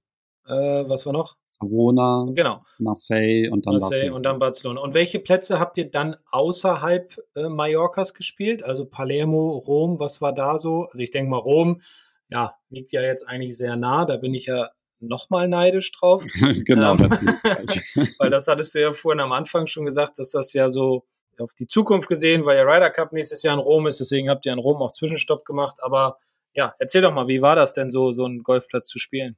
[0.45, 1.37] äh, was war noch?
[1.45, 2.63] Savona, genau.
[2.77, 4.15] Marseille und dann Marseille Barcelona.
[4.15, 4.81] und dann Barcelona.
[4.81, 8.63] Und welche Plätze habt ihr dann außerhalb äh, Mallorcas gespielt?
[8.63, 10.83] Also Palermo, Rom, was war da so?
[10.85, 11.81] Also ich denke mal, Rom,
[12.29, 14.05] ja, liegt ja jetzt eigentlich sehr nah.
[14.05, 16.25] Da bin ich ja nochmal neidisch drauf.
[16.65, 16.93] genau.
[16.93, 17.21] Ähm, das
[18.19, 21.05] weil das hattest du ja vorhin am Anfang schon gesagt, dass das ja so
[21.39, 24.45] auf die Zukunft gesehen, weil ja Ryder Cup nächstes Jahr in Rom ist, deswegen habt
[24.45, 25.77] ihr in Rom auch Zwischenstopp gemacht.
[25.81, 26.17] Aber
[26.53, 29.37] ja, erzähl doch mal, wie war das denn so, so einen Golfplatz zu spielen?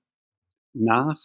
[0.73, 1.19] Nach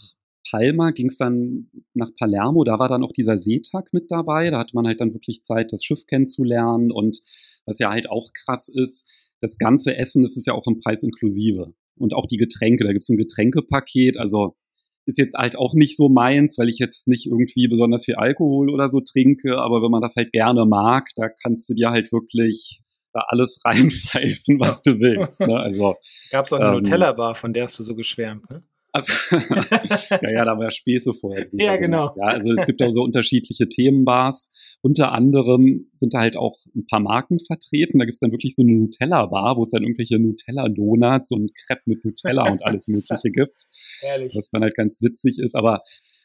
[0.51, 4.59] Palma ging es dann nach Palermo, da war dann auch dieser Seetag mit dabei, da
[4.59, 7.21] hatte man halt dann wirklich Zeit, das Schiff kennenzulernen und
[7.65, 9.09] was ja halt auch krass ist,
[9.41, 12.85] das ganze Essen, das ist ja auch im Preis inklusive und auch die Getränke.
[12.85, 14.19] Da gibt es ein Getränkepaket.
[14.19, 14.57] Also
[15.07, 18.71] ist jetzt halt auch nicht so meins, weil ich jetzt nicht irgendwie besonders viel Alkohol
[18.71, 22.13] oder so trinke, aber wenn man das halt gerne mag, da kannst du dir halt
[22.13, 22.83] wirklich
[23.13, 25.41] da alles reinpfeifen, was du willst.
[25.41, 25.57] Ne?
[25.57, 25.95] Also,
[26.31, 28.63] Gab es auch eine ähm, Nutella-Bar, von der hast du so geschwärmt, ne?
[28.97, 29.13] Also,
[30.23, 31.47] ja, ja, da war Späße vorher.
[31.53, 32.15] Ja, genau.
[32.17, 34.51] Ja, also es gibt auch so unterschiedliche Themenbars.
[34.81, 37.99] Unter anderem sind da halt auch ein paar Marken vertreten.
[37.99, 41.83] Da gibt es dann wirklich so eine Nutella-Bar, wo es dann irgendwelche Nutella-Donuts und Crepe
[41.85, 43.67] mit Nutella und alles Mögliche gibt.
[44.03, 44.35] Ehrlich.
[44.35, 45.55] Was dann halt ganz witzig ist.
[45.55, 45.83] Aber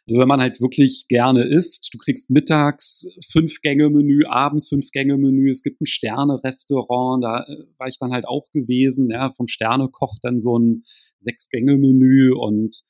[0.07, 4.89] also wenn man halt wirklich gerne isst, du kriegst mittags fünf Gänge Menü, abends fünf
[4.91, 5.49] Gänge Menü.
[5.49, 9.09] Es gibt ein Sterne-Restaurant, da äh, war ich dann halt auch gewesen.
[9.11, 10.83] Ja, vom Sternekoch dann so ein
[11.21, 12.81] sechs Gänge Menü und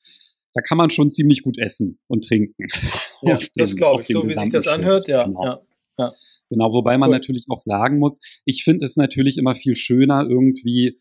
[0.54, 2.66] da kann man schon ziemlich gut essen und trinken.
[3.22, 4.08] Ja, das glaube ich.
[4.08, 5.24] So wie sich das anhört, ja.
[5.24, 5.44] Genau.
[5.44, 5.60] ja,
[5.98, 6.12] ja.
[6.50, 7.16] Genau, wobei man cool.
[7.16, 10.98] natürlich auch sagen muss, ich finde es natürlich immer viel schöner, irgendwie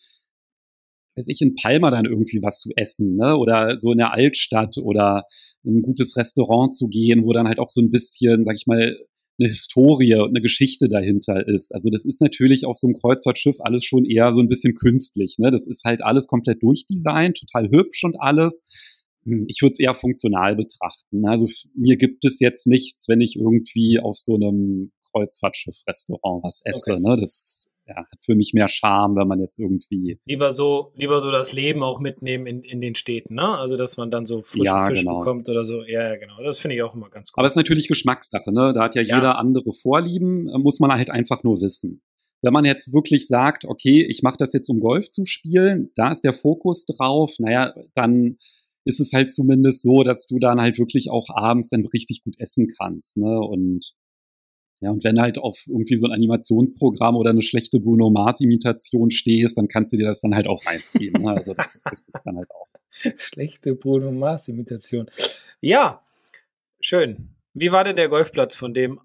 [1.15, 3.35] weiß ich, in Palma dann irgendwie was zu essen, ne?
[3.37, 5.25] Oder so in der Altstadt oder
[5.63, 8.67] in ein gutes Restaurant zu gehen, wo dann halt auch so ein bisschen, sag ich
[8.67, 8.97] mal,
[9.41, 11.73] eine Historie und eine Geschichte dahinter ist.
[11.73, 15.38] Also das ist natürlich auf so einem Kreuzfahrtschiff alles schon eher so ein bisschen künstlich.
[15.39, 15.51] Ne?
[15.51, 18.63] Das ist halt alles komplett durchdesignt, total hübsch und alles.
[19.25, 21.25] Hm, ich würde es eher funktional betrachten.
[21.25, 26.93] Also mir gibt es jetzt nichts, wenn ich irgendwie auf so einem Kreuzfahrtschiff-Restaurant was esse.
[26.93, 27.01] Okay.
[27.01, 27.17] Ne?
[27.19, 30.19] Das ja, hat für mich mehr Charme, wenn man jetzt irgendwie.
[30.25, 33.58] Lieber so, lieber so das Leben auch mitnehmen in, in den Städten, ne?
[33.58, 35.19] Also, dass man dann so frischen ja, Fisch genau.
[35.19, 35.84] bekommt oder so.
[35.84, 36.41] Ja, ja, genau.
[36.43, 37.39] Das finde ich auch immer ganz gut.
[37.39, 38.73] Aber es ist natürlich Geschmackssache, ne?
[38.73, 42.01] Da hat ja, ja, jeder andere Vorlieben, äh, muss man halt einfach nur wissen.
[42.41, 46.10] Wenn man jetzt wirklich sagt, okay, ich mache das jetzt, um Golf zu spielen, da
[46.12, 48.38] ist der Fokus drauf, naja, dann
[48.84, 52.36] ist es halt zumindest so, dass du dann halt wirklich auch abends dann richtig gut
[52.39, 53.39] essen kannst, ne?
[53.39, 53.93] Und
[54.81, 59.57] ja, und wenn halt auf irgendwie so ein Animationsprogramm oder eine schlechte Bruno Mars-Imitation stehst,
[59.57, 61.13] dann kannst du dir das dann halt auch reinziehen.
[61.21, 61.29] Ne?
[61.29, 62.67] Also das, das gibt's dann halt auch.
[63.17, 65.09] Schlechte Bruno Mars-Imitation.
[65.61, 66.03] Ja,
[66.81, 67.35] schön.
[67.53, 68.99] Wie war denn der Golfplatz, von dem,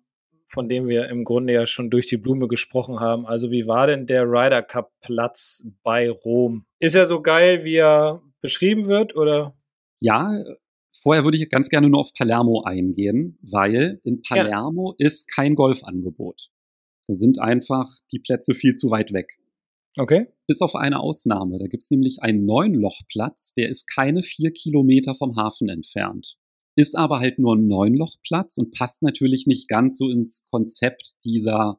[0.48, 3.26] von dem wir im Grunde ja schon durch die Blume gesprochen haben?
[3.26, 6.64] Also wie war denn der Ryder Cup Platz bei Rom?
[6.78, 9.54] Ist er so geil, wie er beschrieben wird, oder?
[9.98, 10.42] Ja,
[11.06, 15.06] Vorher würde ich ganz gerne nur auf Palermo eingehen, weil in Palermo ja.
[15.06, 16.50] ist kein Golfangebot.
[17.06, 19.38] Da sind einfach die Plätze viel zu weit weg.
[19.96, 20.26] Okay.
[20.48, 21.60] Bis auf eine Ausnahme.
[21.60, 26.38] Da gibt es nämlich einen Neunlochplatz, der ist keine vier Kilometer vom Hafen entfernt.
[26.74, 31.78] Ist aber halt nur ein Neunlochplatz und passt natürlich nicht ganz so ins Konzept dieser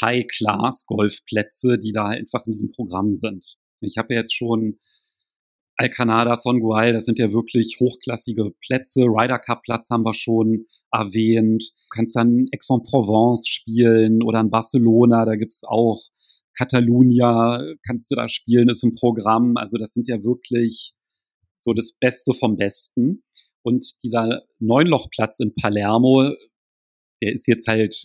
[0.00, 3.58] High-Class-Golfplätze, die da einfach in diesem Programm sind.
[3.80, 4.78] Ich habe ja jetzt schon
[5.76, 9.02] Alcanada, Songual, das sind ja wirklich hochklassige Plätze.
[9.02, 11.64] Ryder Cup Platz haben wir schon erwähnt.
[11.64, 16.00] Du kannst dann Aix-en-Provence spielen oder in Barcelona, da gibt's auch
[16.56, 19.56] Catalunya, kannst du da spielen, ist im Programm.
[19.56, 20.94] Also das sind ja wirklich
[21.56, 23.24] so das Beste vom Besten.
[23.62, 26.30] Und dieser Neunlochplatz in Palermo,
[27.22, 28.04] der ist jetzt halt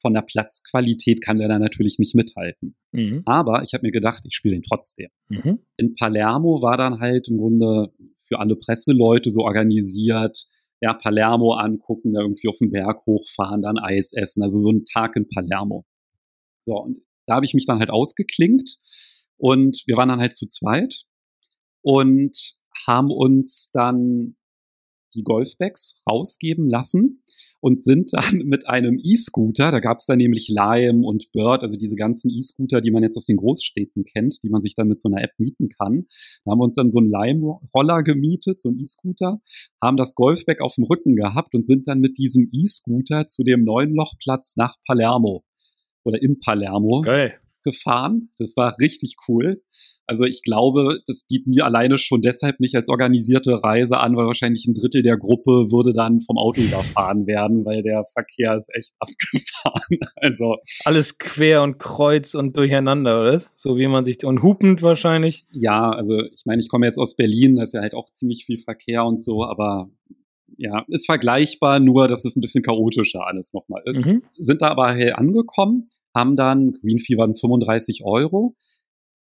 [0.00, 2.76] von der Platzqualität kann der da natürlich nicht mithalten.
[2.92, 3.22] Mhm.
[3.26, 5.08] Aber ich habe mir gedacht, ich spiele ihn trotzdem.
[5.28, 5.58] Mhm.
[5.76, 7.92] In Palermo war dann halt im Grunde
[8.28, 10.46] für alle Presseleute so organisiert,
[10.80, 14.84] ja, Palermo angucken, da irgendwie auf den Berg hochfahren, dann Eis essen, also so ein
[14.84, 15.84] Tag in Palermo.
[16.62, 18.78] So, und da habe ich mich dann halt ausgeklinkt
[19.36, 21.04] und wir waren dann halt zu zweit
[21.82, 22.36] und
[22.86, 24.36] haben uns dann
[25.14, 27.24] die Golfbags rausgeben lassen
[27.60, 31.76] und sind dann mit einem E-Scooter, da gab es dann nämlich Lime und Bird, also
[31.76, 35.00] diese ganzen E-Scooter, die man jetzt aus den Großstädten kennt, die man sich dann mit
[35.00, 36.06] so einer App mieten kann.
[36.44, 39.40] Da haben wir uns dann so einen Lime-Roller gemietet, so einen E-Scooter,
[39.82, 43.64] haben das Golfback auf dem Rücken gehabt und sind dann mit diesem E-Scooter zu dem
[43.64, 45.44] neuen Lochplatz nach Palermo
[46.04, 47.34] oder in Palermo Geil.
[47.62, 48.30] gefahren.
[48.38, 49.62] Das war richtig cool.
[50.08, 54.24] Also ich glaube, das bieten wir alleine schon deshalb nicht als organisierte Reise an, weil
[54.24, 58.70] wahrscheinlich ein Drittel der Gruppe würde dann vom Auto überfahren werden, weil der Verkehr ist
[58.74, 59.98] echt abgefahren.
[60.16, 63.38] Also alles quer und kreuz und durcheinander, oder?
[63.54, 65.44] So wie man sich und hupend wahrscheinlich.
[65.52, 68.46] Ja, also ich meine, ich komme jetzt aus Berlin, da ist ja halt auch ziemlich
[68.46, 69.90] viel Verkehr und so, aber
[70.56, 74.06] ja, ist vergleichbar, nur dass es ein bisschen chaotischer alles nochmal ist.
[74.06, 74.22] Mhm.
[74.38, 78.56] Sind da aber hell angekommen, haben dann Green Fee waren 35 Euro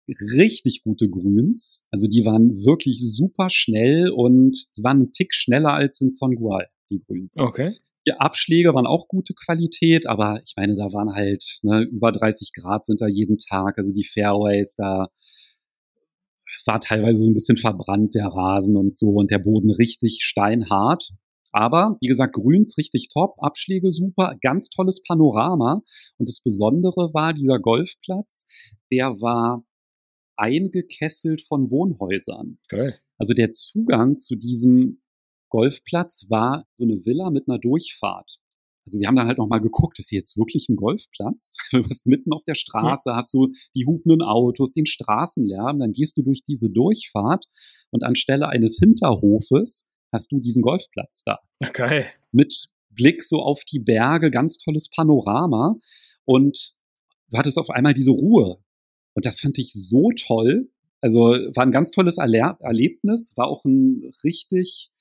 [0.08, 1.86] richtig gute Grüns.
[1.92, 6.68] Also die waren wirklich super schnell und die waren einen Tick schneller als in Songual,
[6.90, 7.38] die Grüns.
[7.38, 7.76] Okay.
[8.08, 12.54] Die Abschläge waren auch gute Qualität, aber ich meine, da waren halt ne, über 30
[12.54, 13.78] Grad sind da jeden Tag.
[13.78, 15.08] Also die Fairways, da
[16.66, 21.12] war teilweise so ein bisschen verbrannt der Rasen und so und der Boden richtig steinhart.
[21.52, 25.82] Aber wie gesagt, Grüns richtig top, Abschläge super, ganz tolles Panorama.
[26.18, 28.46] Und das Besondere war dieser Golfplatz,
[28.92, 29.64] der war
[30.38, 32.60] eingekesselt von Wohnhäusern.
[32.70, 33.00] Geil.
[33.18, 35.02] Also der Zugang zu diesem
[35.50, 38.40] Golfplatz war so eine Villa mit einer Durchfahrt.
[38.86, 41.58] Also wir haben dann halt nochmal geguckt, ist hier jetzt wirklich ein Golfplatz?
[41.72, 46.18] Du bist mitten auf der Straße, hast du die hupenden Autos, den Straßenlärm, dann gehst
[46.18, 47.46] du durch diese Durchfahrt
[47.92, 51.40] und anstelle eines Hinterhofes hast du diesen Golfplatz da.
[51.74, 52.06] Geil.
[52.32, 55.76] Mit Blick so auf die Berge, ganz tolles Panorama
[56.26, 56.74] und
[57.30, 58.58] du hattest auf einmal diese Ruhe.
[59.18, 60.70] Und das fand ich so toll.
[61.02, 64.92] Also war ein ganz tolles Erle Erlebnis, war auch ein richtig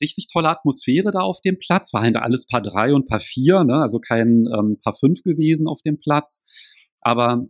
[0.00, 1.92] richtig tolle Atmosphäre da auf dem Platz.
[1.94, 3.74] War halt alles Paar drei und Paar vier, ne?
[3.74, 6.42] also kein ähm, Paar fünf gewesen auf dem Platz.
[7.00, 7.46] Aber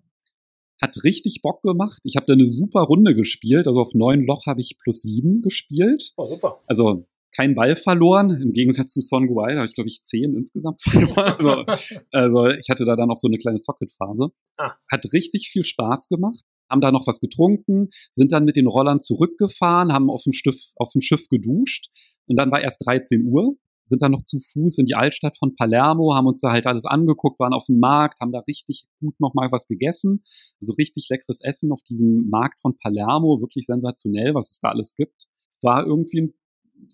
[0.78, 2.00] hat richtig Bock gemacht.
[2.04, 3.66] Ich habe da eine super Runde gespielt.
[3.66, 6.12] Also auf neun Loch habe ich plus sieben gespielt.
[6.18, 6.60] Oh, super.
[6.66, 8.30] Also kein Ball verloren.
[8.30, 11.34] Im Gegensatz zu Son Guai habe ich, glaube ich, zehn insgesamt verloren.
[11.38, 11.64] Also,
[12.12, 14.28] also ich hatte da dann auch so eine kleine Socket-Phase.
[14.56, 14.74] Ah.
[14.90, 16.42] Hat richtig viel Spaß gemacht.
[16.68, 20.70] Haben da noch was getrunken, sind dann mit den Rollern zurückgefahren, haben auf dem Schiff,
[20.76, 21.88] auf dem Schiff geduscht.
[22.26, 23.56] Und dann war erst 13 Uhr
[23.90, 26.86] sind dann noch zu Fuß in die Altstadt von Palermo, haben uns da halt alles
[26.86, 30.24] angeguckt, waren auf dem Markt, haben da richtig gut nochmal was gegessen.
[30.60, 34.94] Also richtig leckeres Essen auf diesem Markt von Palermo, wirklich sensationell, was es da alles
[34.94, 35.26] gibt.
[35.62, 36.32] War irgendwie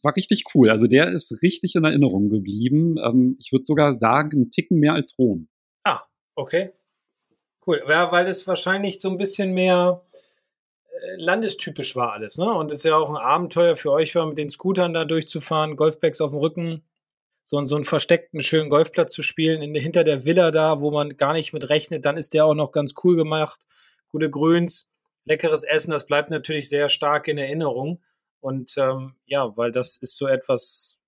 [0.02, 0.70] war richtig cool.
[0.70, 2.96] Also der ist richtig in Erinnerung geblieben.
[3.04, 5.48] Ähm, ich würde sogar sagen, einen Ticken mehr als Rom.
[5.84, 6.02] Ah,
[6.34, 6.70] okay.
[7.66, 7.82] Cool.
[7.88, 10.02] Ja, weil es wahrscheinlich so ein bisschen mehr
[10.88, 12.52] äh, landestypisch war alles, ne?
[12.52, 16.20] Und es ist ja auch ein Abenteuer für euch mit den Scootern da durchzufahren, Golfbags
[16.20, 16.82] auf dem Rücken,
[17.42, 21.16] so, so einen versteckten, schönen Golfplatz zu spielen, in, hinter der Villa da, wo man
[21.16, 23.60] gar nicht mit rechnet, dann ist der auch noch ganz cool gemacht.
[24.08, 24.90] Gute Grüns,
[25.24, 28.02] leckeres Essen, das bleibt natürlich sehr stark in Erinnerung.
[28.46, 31.00] Und ähm, ja, weil das ist so etwas,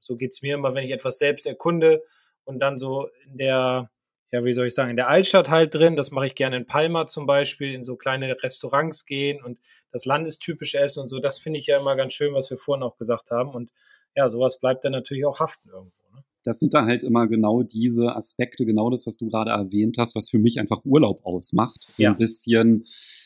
[0.00, 2.02] so geht es mir immer, wenn ich etwas selbst erkunde
[2.42, 3.90] und dann so in der
[4.32, 5.94] ja, wie soll ich sagen, in der Altstadt halt drin.
[5.94, 9.60] Das mache ich gerne in Palma zum Beispiel, in so kleine Restaurants gehen und
[9.92, 11.20] das landestypische Essen und so.
[11.20, 13.50] Das finde ich ja immer ganz schön, was wir vorhin auch gesagt haben.
[13.50, 13.70] Und
[14.16, 16.16] ja, sowas bleibt dann natürlich auch haften irgendwo.
[16.16, 16.24] Ne?
[16.42, 20.16] Das sind dann halt immer genau diese Aspekte, genau das, was du gerade erwähnt hast,
[20.16, 21.86] was für mich einfach Urlaub ausmacht.
[21.92, 22.10] So ja.
[22.10, 22.84] ein bisschen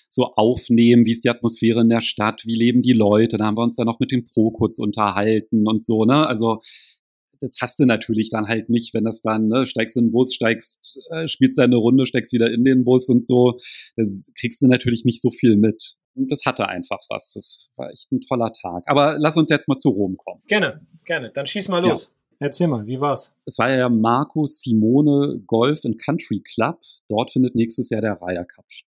[0.08, 3.36] so aufnehmen, wie ist die Atmosphäre in der Stadt, wie leben die Leute.
[3.36, 6.26] Da haben wir uns dann noch mit dem Pro kurz unterhalten und so, ne?
[6.26, 6.60] Also
[7.40, 10.34] das hast du natürlich dann halt nicht, wenn das dann, ne, steigst in den Bus,
[10.34, 13.58] steigst, äh, spielst deine Runde, steigst wieder in den Bus und so.
[13.96, 15.96] Das kriegst du natürlich nicht so viel mit.
[16.14, 17.32] Und das hatte einfach was.
[17.34, 18.84] Das war echt ein toller Tag.
[18.86, 20.42] Aber lass uns jetzt mal zu Rom kommen.
[20.48, 21.30] Gerne, gerne.
[21.32, 22.06] Dann schieß mal los.
[22.06, 22.46] Ja.
[22.46, 23.36] Erzähl mal, wie war's?
[23.46, 26.80] Es war ja Marco Simone Golf and Country Club.
[27.08, 28.87] Dort findet nächstes Jahr der Ryder Cup statt.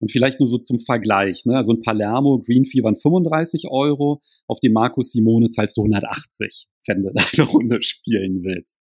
[0.00, 1.56] Und vielleicht nur so zum Vergleich, ne?
[1.56, 6.66] Also ein Palermo Green Fee waren 35 Euro, auf dem Marco Simone zahlst du 180,
[6.86, 8.76] wenn du da eine Runde spielen willst.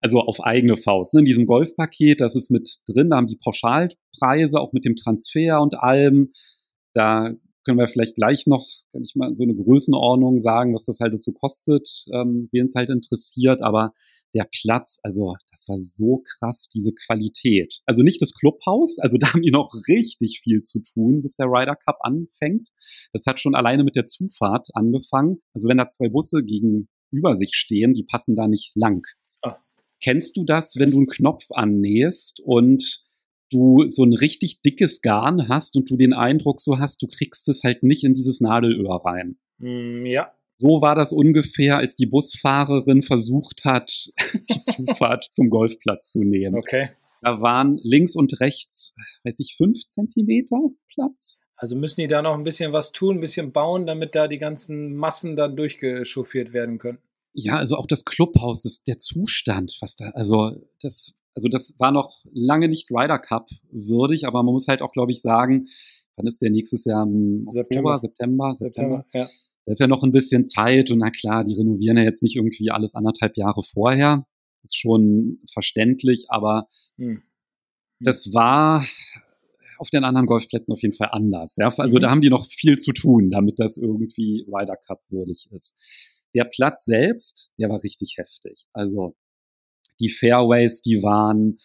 [0.00, 1.14] Also auf eigene Faust.
[1.14, 1.20] Ne?
[1.20, 5.60] In diesem Golfpaket, das ist mit drin, da haben die Pauschalpreise, auch mit dem Transfer
[5.62, 6.32] und allem.
[6.92, 7.32] Da
[7.64, 11.18] können wir vielleicht gleich noch, kann ich mal so eine Größenordnung sagen, was das halt
[11.18, 13.62] so kostet, ähm, wen es halt interessiert.
[13.62, 13.94] Aber
[14.34, 17.80] der Platz, also das war so krass, diese Qualität.
[17.86, 21.46] Also nicht das Clubhaus, also da haben die noch richtig viel zu tun, bis der
[21.46, 22.68] Ryder Cup anfängt.
[23.12, 25.38] Das hat schon alleine mit der Zufahrt angefangen.
[25.54, 29.02] Also wenn da zwei Busse gegenüber sich stehen, die passen da nicht lang.
[29.42, 29.58] Ah.
[30.02, 33.04] Kennst du das, wenn du einen Knopf annähst und
[33.50, 37.48] du so ein richtig dickes Garn hast und du den Eindruck so hast, du kriegst
[37.48, 39.38] es halt nicht in dieses Nadelöhr rein?
[39.58, 46.10] Mm, ja, so war das ungefähr, als die Busfahrerin versucht hat, die Zufahrt zum Golfplatz
[46.10, 46.56] zu nehmen.
[46.56, 46.90] Okay.
[47.22, 50.60] Da waren links und rechts, weiß ich, fünf Zentimeter
[50.92, 51.40] Platz.
[51.56, 54.38] Also müssen die da noch ein bisschen was tun, ein bisschen bauen, damit da die
[54.38, 56.98] ganzen Massen dann durchgechauffiert werden können.
[57.32, 61.90] Ja, also auch das Clubhaus, das, der Zustand, was da, also das, also das war
[61.90, 65.68] noch lange nicht Ryder Cup würdig, aber man muss halt auch, glaube ich, sagen,
[66.16, 67.04] wann ist der nächstes Jahr?
[67.04, 69.04] Im September, Oktober, September, September.
[69.04, 69.28] September ja.
[69.66, 72.36] Da ist ja noch ein bisschen Zeit und na klar, die renovieren ja jetzt nicht
[72.36, 74.26] irgendwie alles anderthalb Jahre vorher.
[74.62, 77.22] Ist schon verständlich, aber hm.
[78.00, 78.86] das war
[79.78, 81.56] auf den anderen Golfplätzen auf jeden Fall anders.
[81.58, 81.66] Ja?
[81.66, 82.02] Also mhm.
[82.02, 85.78] da haben die noch viel zu tun, damit das irgendwie Ryder Cup würdig ist.
[86.34, 88.66] Der Platz selbst, der war richtig heftig.
[88.72, 89.16] Also
[90.00, 91.58] die Fairways, die waren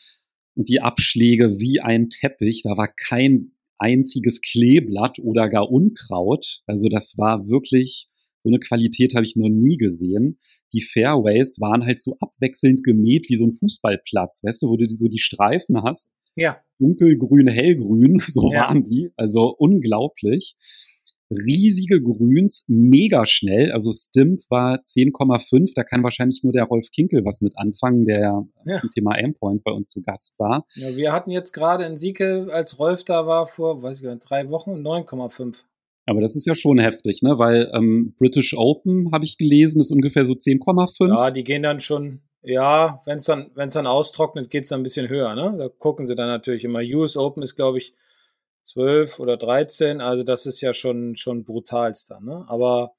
[0.55, 2.61] und die Abschläge wie ein Teppich.
[2.63, 6.61] Da war kein einziges Kleeblatt oder gar Unkraut.
[6.67, 10.39] Also das war wirklich, so eine Qualität habe ich noch nie gesehen.
[10.73, 14.87] Die Fairways waren halt so abwechselnd gemäht wie so ein Fußballplatz, weißt du, wo du
[14.89, 16.09] so die Streifen hast.
[16.35, 16.61] Ja.
[16.79, 18.61] Dunkelgrün, hellgrün, so ja.
[18.61, 19.11] waren die.
[19.17, 20.55] Also unglaublich
[21.29, 23.71] riesige Grüns, mega schnell.
[23.71, 25.71] Also Stimp war 10,5.
[25.75, 28.75] Da kann wahrscheinlich nur der Rolf Kinkel was mit anfangen, der ja.
[28.75, 30.65] zum Thema Aimpoint bei uns zu Gast war.
[30.75, 34.13] Ja, wir hatten jetzt gerade in Sieke, als Rolf da war, vor, weiß ich gar
[34.13, 35.63] nicht, drei Wochen 9,5.
[36.05, 37.37] Aber das ist ja schon heftig, ne?
[37.37, 41.15] Weil ähm, British Open, habe ich gelesen, ist ungefähr so 10,5.
[41.15, 44.79] Ja, die gehen dann schon, ja, wenn es dann, wenn's dann austrocknet, geht es dann
[44.79, 45.55] ein bisschen höher, ne?
[45.55, 46.79] Da gucken sie dann natürlich immer.
[46.79, 47.93] US Open ist, glaube ich,
[48.63, 52.45] 12 oder 13, also das ist ja schon, schon brutalster, ne?
[52.47, 52.93] Aber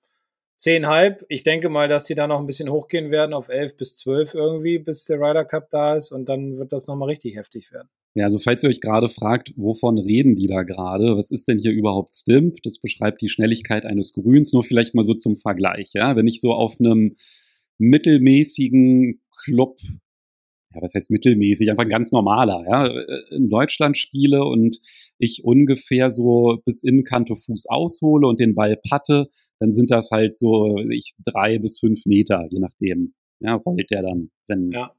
[0.61, 3.95] 10,5, ich denke mal, dass sie da noch ein bisschen hochgehen werden auf 11 bis
[3.95, 7.73] 12 irgendwie, bis der Ryder Cup da ist und dann wird das nochmal richtig heftig
[7.73, 7.89] werden.
[8.15, 11.17] Ja, also falls ihr euch gerade fragt, wovon reden die da gerade?
[11.17, 12.63] Was ist denn hier überhaupt Stimp?
[12.63, 16.17] Das beschreibt die Schnelligkeit eines Grüns, nur vielleicht mal so zum Vergleich, ja?
[16.17, 17.17] Wenn ich so auf einem
[17.79, 19.79] mittelmäßigen Club,
[20.75, 22.87] ja, was heißt mittelmäßig, einfach ein ganz normaler, ja,
[23.31, 24.79] in Deutschland spiele und
[25.21, 29.29] ich ungefähr so bis Innenkante Fuß aushole und den Ball patte,
[29.61, 33.15] dann sind das halt so ich, drei bis fünf Meter, je nachdem.
[33.41, 34.93] Ja, rollt der dann, wenn, ja.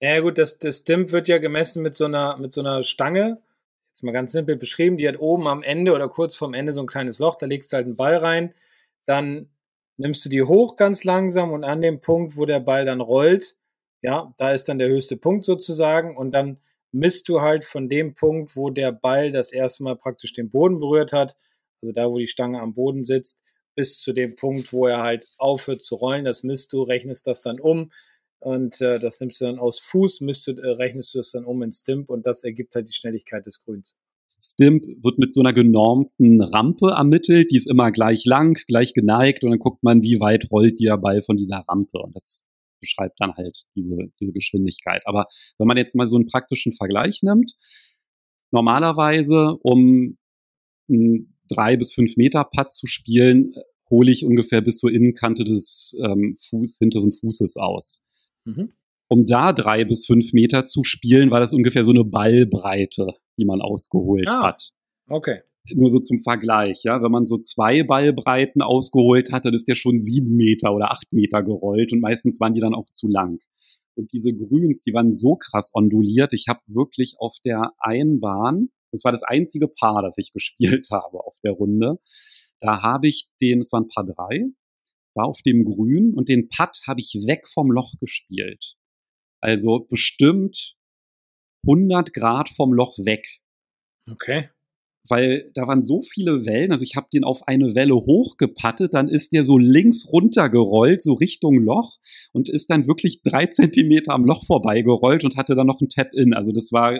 [0.00, 3.40] Ja, gut, das, das Stimp wird ja gemessen mit so einer, mit so einer Stange.
[3.88, 6.82] Jetzt mal ganz simpel beschrieben, die hat oben am Ende oder kurz vorm Ende so
[6.82, 8.52] ein kleines Loch, da legst du halt einen Ball rein.
[9.06, 9.48] Dann
[9.96, 13.56] nimmst du die hoch ganz langsam und an dem Punkt, wo der Ball dann rollt,
[14.02, 16.58] ja, da ist dann der höchste Punkt sozusagen und dann
[16.94, 20.78] misst du halt von dem Punkt, wo der Ball das erste Mal praktisch den Boden
[20.78, 21.36] berührt hat,
[21.82, 23.42] also da, wo die Stange am Boden sitzt,
[23.74, 26.24] bis zu dem Punkt, wo er halt aufhört zu rollen.
[26.24, 27.90] Das misst du, rechnest das dann um
[28.38, 31.44] und äh, das nimmst du dann aus Fuß, misst du, äh, rechnest du das dann
[31.44, 33.96] um in Stimp und das ergibt halt die Schnelligkeit des Grüns.
[34.40, 39.42] Stimp wird mit so einer genormten Rampe ermittelt, die ist immer gleich lang, gleich geneigt
[39.42, 42.46] und dann guckt man, wie weit rollt der Ball von dieser Rampe und das
[42.84, 45.02] beschreibt dann halt diese, diese Geschwindigkeit.
[45.06, 45.26] Aber
[45.58, 47.54] wenn man jetzt mal so einen praktischen Vergleich nimmt,
[48.52, 50.18] normalerweise um
[50.88, 53.54] einen drei bis fünf Meter Putt zu spielen,
[53.90, 58.04] hole ich ungefähr bis zur Innenkante des ähm, Fuß, hinteren Fußes aus.
[58.44, 58.72] Mhm.
[59.08, 63.44] Um da drei bis fünf Meter zu spielen, war das ungefähr so eine Ballbreite, die
[63.44, 64.70] man ausgeholt ah, hat.
[65.08, 65.40] Okay.
[65.72, 67.02] Nur so zum Vergleich, ja.
[67.02, 71.12] Wenn man so zwei Ballbreiten ausgeholt hat, dann ist der schon sieben Meter oder acht
[71.12, 73.38] Meter gerollt und meistens waren die dann auch zu lang.
[73.96, 76.32] Und diese Grüns, die waren so krass onduliert.
[76.32, 81.24] Ich habe wirklich auf der Einbahn, das war das einzige Paar, das ich gespielt habe
[81.24, 81.98] auf der Runde,
[82.60, 84.44] da habe ich den, es waren Paar drei,
[85.14, 88.76] war auf dem Grün und den Putt habe ich weg vom Loch gespielt.
[89.40, 90.76] Also bestimmt
[91.66, 93.26] 100 Grad vom Loch weg.
[94.10, 94.50] Okay.
[95.06, 99.08] Weil da waren so viele Wellen, also ich habe den auf eine Welle hochgepattet, dann
[99.08, 101.98] ist der so links runtergerollt, so Richtung Loch
[102.32, 106.32] und ist dann wirklich drei Zentimeter am Loch vorbeigerollt und hatte dann noch ein Tap-In.
[106.32, 106.98] Also das war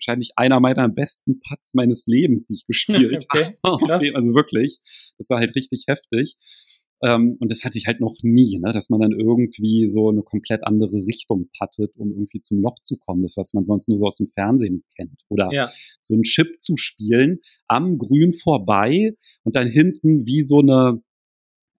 [0.00, 3.92] wahrscheinlich einer meiner besten Putts meines Lebens, die ich gespielt okay, habe.
[3.92, 4.80] Also wirklich,
[5.18, 6.36] das war halt richtig heftig.
[7.02, 8.72] Ähm, und das hatte ich halt noch nie, ne?
[8.72, 12.98] dass man dann irgendwie so eine komplett andere Richtung pattet, um irgendwie zum Loch zu
[12.98, 13.22] kommen.
[13.22, 15.22] Das, was man sonst nur so aus dem Fernsehen kennt.
[15.28, 15.70] Oder ja.
[16.00, 21.02] so einen Chip zu spielen, am Grün vorbei und dann hinten wie so eine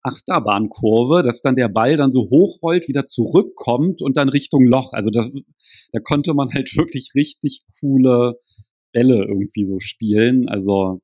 [0.03, 4.95] Achterbahnkurve, dass dann der Ball dann so hochrollt, wieder zurückkommt und dann Richtung Loch.
[4.95, 5.29] Also da,
[5.93, 8.37] da konnte man halt wirklich richtig coole
[8.93, 10.49] Bälle irgendwie so spielen.
[10.49, 11.01] Also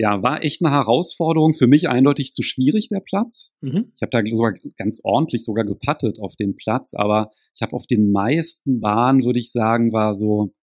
[0.00, 1.52] ja, war echt eine Herausforderung.
[1.52, 3.54] Für mich eindeutig zu schwierig, der Platz.
[3.60, 3.92] Mhm.
[3.96, 7.86] Ich habe da sogar ganz ordentlich sogar gepattet auf den Platz, aber ich habe auf
[7.86, 10.54] den meisten Bahnen, würde ich sagen, war so,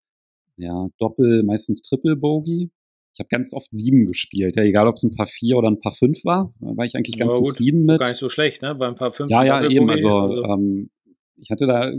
[0.56, 2.70] ja, Doppel, meistens Triple Bogey.
[3.14, 5.80] Ich habe ganz oft sieben gespielt, ja, egal ob es ein paar vier oder ein
[5.80, 8.00] paar fünf war, war ich eigentlich ganz ja, zufrieden mit.
[8.00, 8.74] Gar nicht so schlecht, ne?
[8.74, 9.30] Bei ein paar fünf.
[9.30, 9.88] Ja, ja, eben.
[9.88, 10.42] Also, also.
[10.42, 10.90] Ähm,
[11.36, 11.92] ich hatte da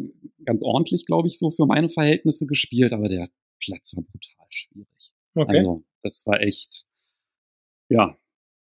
[0.43, 3.29] ganz ordentlich, glaube ich, so für meine Verhältnisse gespielt, aber der
[3.63, 5.11] Platz war brutal schwierig.
[5.35, 5.59] Okay.
[5.59, 6.89] Also, das war echt,
[7.89, 8.17] ja,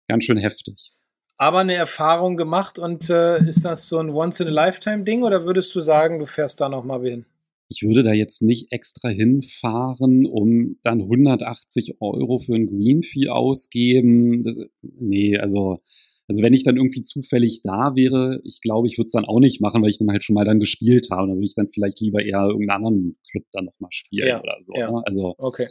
[0.09, 0.93] ganz schön heftig.
[1.37, 6.19] Aber eine Erfahrung gemacht und äh, ist das so ein Once-in-a-Lifetime-Ding oder würdest du sagen,
[6.19, 7.27] du fährst da nochmal hin?
[7.69, 13.29] Ich würde da jetzt nicht extra hinfahren, um dann 180 Euro für ein Green Fee
[13.29, 14.43] ausgeben.
[14.43, 15.81] Das, nee, also,
[16.27, 19.38] also wenn ich dann irgendwie zufällig da wäre, ich glaube, ich würde es dann auch
[19.38, 21.29] nicht machen, weil ich dann halt schon mal dann gespielt habe.
[21.29, 24.57] Dann würde ich dann vielleicht lieber eher irgendeinen anderen Club dann nochmal spielen ja, oder
[24.61, 24.73] so.
[24.75, 24.91] Ja.
[24.91, 25.03] Ne?
[25.05, 25.69] Also okay.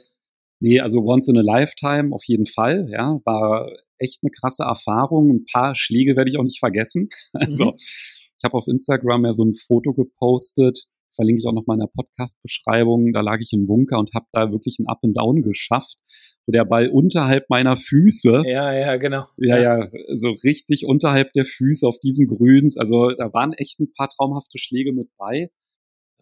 [0.60, 5.30] Nee, also once in a lifetime auf jeden Fall, ja, war echt eine krasse Erfahrung.
[5.30, 7.10] Ein paar Schläge werde ich auch nicht vergessen.
[7.34, 7.74] Also, mhm.
[7.76, 10.86] ich habe auf Instagram ja so ein Foto gepostet,
[11.16, 13.14] verlinke ich auch noch mal in der Podcast-Beschreibung.
[13.14, 15.98] Da lag ich im Bunker und habe da wirklich ein Up and Down geschafft,
[16.46, 18.44] wo der Ball unterhalb meiner Füße.
[18.46, 19.26] Ja, ja, genau.
[19.38, 22.78] Ja, ja, so richtig unterhalb der Füße auf diesen Grüns.
[22.78, 25.50] Also da waren echt ein paar traumhafte Schläge mit bei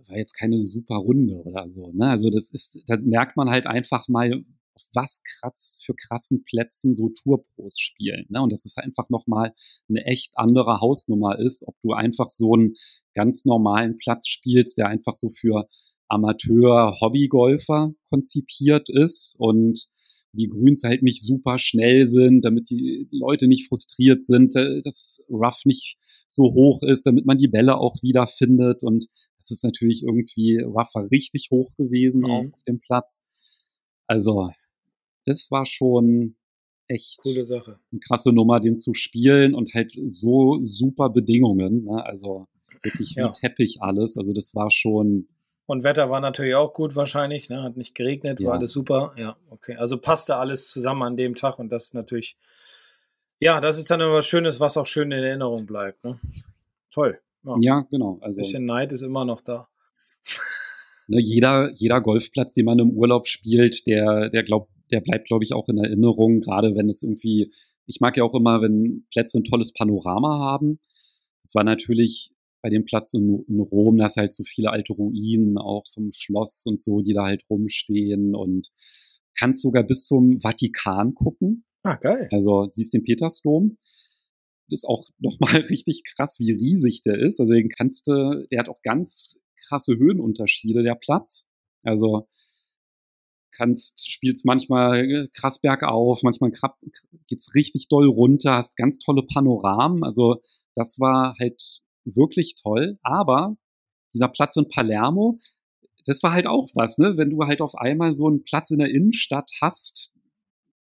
[0.10, 1.92] war jetzt keine super Runde oder so.
[1.92, 2.08] Ne?
[2.08, 4.44] Also das ist, da merkt man halt einfach mal,
[4.76, 8.26] auf was kratz für krassen Plätzen so Tourpros spielen.
[8.30, 8.42] Ne?
[8.42, 9.54] Und dass es einfach nochmal
[9.90, 12.74] eine echt andere Hausnummer ist, ob du einfach so einen
[13.14, 15.68] ganz normalen Platz spielst, der einfach so für
[16.08, 19.88] Amateur-Hobbygolfer konzipiert ist und
[20.34, 25.24] die Grüns halt nicht super schnell sind, damit die Leute nicht frustriert sind, äh, dass
[25.30, 25.98] Rough nicht
[26.28, 28.84] so hoch ist, damit man die Bälle auch wiederfindet.
[28.84, 29.06] Und
[29.40, 32.32] es ist natürlich irgendwie, war richtig hoch gewesen mhm.
[32.32, 33.24] auch auf dem Platz.
[34.08, 34.50] Also,
[35.26, 36.36] das war schon
[36.88, 37.80] echt coole Sache.
[37.92, 41.86] Eine krasse Nummer, den zu spielen und halt so super Bedingungen.
[41.86, 42.06] Ne?
[42.06, 42.48] Also
[42.84, 43.30] wirklich wie ja.
[43.30, 44.18] Teppich alles.
[44.18, 45.28] Also das war schon
[45.68, 47.64] und Wetter war natürlich auch gut wahrscheinlich, ne?
[47.64, 48.48] hat nicht geregnet, ja.
[48.48, 49.14] war alles super.
[49.18, 49.76] Ja, okay.
[49.76, 52.38] Also passte alles zusammen an dem Tag und das ist natürlich,
[53.40, 56.04] ja, das ist dann immer was Schönes, was auch schön in Erinnerung bleibt.
[56.04, 56.18] Ne?
[56.92, 57.20] Toll.
[57.44, 58.20] Ja, ja genau.
[58.22, 59.68] Also, Ein bisschen Neid ist immer noch da.
[61.08, 65.44] Ne, jeder, jeder Golfplatz, den man im Urlaub spielt, der, der glaubt, der bleibt, glaube
[65.44, 67.52] ich, auch in Erinnerung, gerade wenn es irgendwie,
[67.86, 70.80] ich mag ja auch immer, wenn Plätze ein tolles Panorama haben.
[71.44, 72.32] Es war natürlich
[72.64, 76.10] bei dem Platz in, in Rom, da ist halt so viele alte Ruinen, auch vom
[76.12, 78.72] Schloss und so, die da halt rumstehen und
[79.38, 81.66] kannst sogar bis zum Vatikan gucken.
[81.86, 82.28] Ah, geil.
[82.32, 83.78] Also siehst den Petersdom.
[84.70, 87.40] Das ist auch nochmal richtig krass, wie riesig der ist.
[87.40, 91.48] Also den kannst du, der hat auch ganz krasse Höhenunterschiede, der Platz.
[91.84, 92.28] Also
[93.52, 96.52] kannst, spielst manchmal krass bergauf, manchmal
[97.28, 100.04] geht's richtig doll runter, hast ganz tolle Panoramen.
[100.04, 100.42] Also
[100.74, 102.98] das war halt wirklich toll.
[103.04, 103.58] Aber
[104.12, 105.38] dieser Platz in Palermo,
[106.06, 107.16] das war halt auch was, ne?
[107.16, 110.16] Wenn du halt auf einmal so einen Platz in der Innenstadt hast,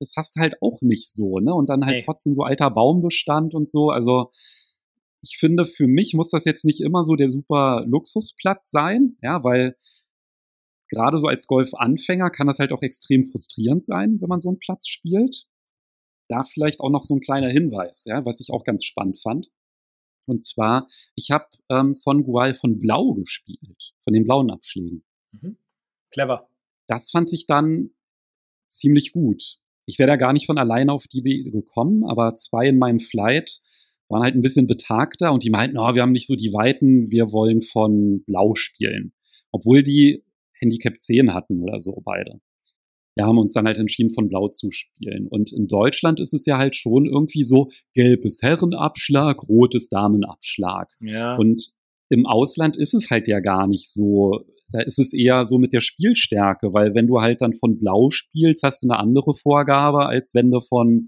[0.01, 1.53] das hast du halt auch nicht so, ne?
[1.53, 2.03] Und dann halt hey.
[2.03, 3.91] trotzdem so alter Baumbestand und so.
[3.91, 4.31] Also
[5.21, 9.43] ich finde, für mich muss das jetzt nicht immer so der super Luxusplatz sein, ja,
[9.43, 9.77] weil
[10.89, 14.59] gerade so als Golfanfänger kann das halt auch extrem frustrierend sein, wenn man so einen
[14.59, 15.45] Platz spielt.
[16.27, 19.51] Da vielleicht auch noch so ein kleiner Hinweis, ja, was ich auch ganz spannend fand.
[20.25, 25.03] Und zwar, ich habe ähm, Son Gual von Blau gespielt, von den blauen Abschlägen.
[25.31, 25.57] Mhm.
[26.09, 26.49] Clever.
[26.87, 27.91] Das fand ich dann
[28.67, 29.60] ziemlich gut.
[29.85, 32.99] Ich wäre da gar nicht von alleine auf die Idee gekommen, aber zwei in meinem
[32.99, 33.59] Flight
[34.09, 37.09] waren halt ein bisschen betagter und die meinten, oh, wir haben nicht so die Weiten,
[37.09, 39.13] wir wollen von Blau spielen.
[39.51, 40.23] Obwohl die
[40.59, 42.39] Handicap 10 hatten oder so beide
[43.15, 45.27] wir haben uns dann halt entschieden, von Blau zu spielen.
[45.27, 50.89] Und in Deutschland ist es ja halt schon irgendwie so, gelbes Herrenabschlag, rotes Damenabschlag.
[51.01, 51.35] Ja.
[51.35, 51.71] Und
[52.11, 54.43] im Ausland ist es halt ja gar nicht so.
[54.71, 58.09] Da ist es eher so mit der Spielstärke, weil wenn du halt dann von Blau
[58.09, 61.07] spielst, hast du eine andere Vorgabe, als wenn du von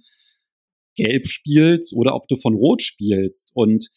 [0.95, 3.51] Gelb spielst oder ob du von Rot spielst.
[3.53, 3.89] Und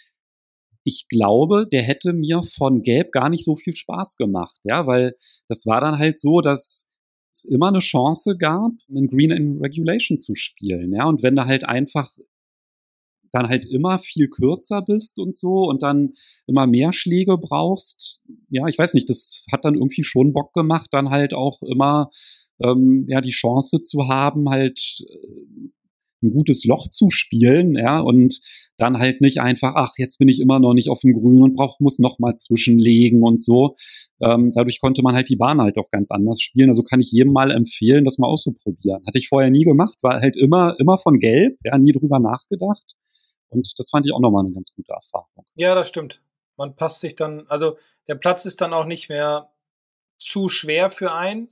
[0.82, 5.14] ich glaube, der hätte mir von Gelb gar nicht so viel Spaß gemacht, ja, weil
[5.48, 6.90] das war dann halt so, dass
[7.32, 10.92] es immer eine Chance gab, einen Green in Regulation zu spielen.
[10.92, 12.10] Ja, und wenn du halt einfach
[13.32, 16.14] dann halt immer viel kürzer bist und so und dann
[16.46, 20.88] immer mehr Schläge brauchst, ja, ich weiß nicht, das hat dann irgendwie schon Bock gemacht,
[20.92, 22.10] dann halt auch immer
[22.62, 25.68] ähm, ja die Chance zu haben, halt äh,
[26.22, 28.40] ein gutes Loch zu spielen, ja, und
[28.78, 31.54] dann halt nicht einfach, ach, jetzt bin ich immer noch nicht auf dem Grün und
[31.54, 33.76] brauch, muss noch mal zwischenlegen und so.
[34.20, 36.68] Ähm, dadurch konnte man halt die Bahn halt auch ganz anders spielen.
[36.68, 39.02] Also kann ich jedem mal empfehlen, das mal auszuprobieren.
[39.06, 42.84] Hatte ich vorher nie gemacht, war halt immer, immer von Gelb, ja, nie drüber nachgedacht.
[43.48, 45.44] Und das fand ich auch nochmal eine ganz gute Erfahrung.
[45.54, 46.20] Ja, das stimmt.
[46.56, 47.78] Man passt sich dann, also
[48.08, 49.50] der Platz ist dann auch nicht mehr
[50.18, 51.48] zu schwer für einen,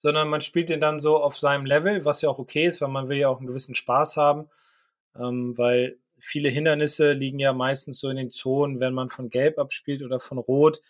[0.00, 2.88] sondern man spielt den dann so auf seinem Level, was ja auch okay ist, weil
[2.88, 4.48] man will ja auch einen gewissen Spaß haben,
[5.16, 9.58] ähm, weil viele Hindernisse liegen ja meistens so in den Zonen, wenn man von Gelb
[9.58, 10.80] abspielt oder von Rot.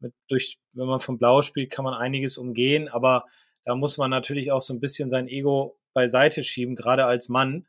[0.00, 3.24] Mit, durch, wenn man von Blau spielt, kann man einiges umgehen, aber
[3.64, 7.66] da muss man natürlich auch so ein bisschen sein Ego beiseite schieben, gerade als Mann.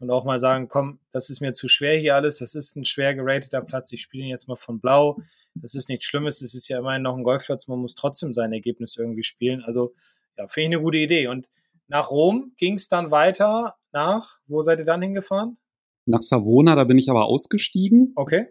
[0.00, 2.84] Und auch mal sagen, komm, das ist mir zu schwer hier alles, das ist ein
[2.84, 5.18] schwer gerateter Platz, ich spiele ihn jetzt mal von Blau.
[5.54, 8.52] Das ist nichts Schlimmes, es ist ja immerhin noch ein Golfplatz, man muss trotzdem sein
[8.52, 9.62] Ergebnis irgendwie spielen.
[9.62, 9.94] Also
[10.36, 11.28] ja, finde ich eine gute Idee.
[11.28, 11.48] Und
[11.88, 15.56] nach Rom ging es dann weiter nach, wo seid ihr dann hingefahren?
[16.04, 18.12] Nach Savona, da bin ich aber ausgestiegen.
[18.16, 18.48] Okay.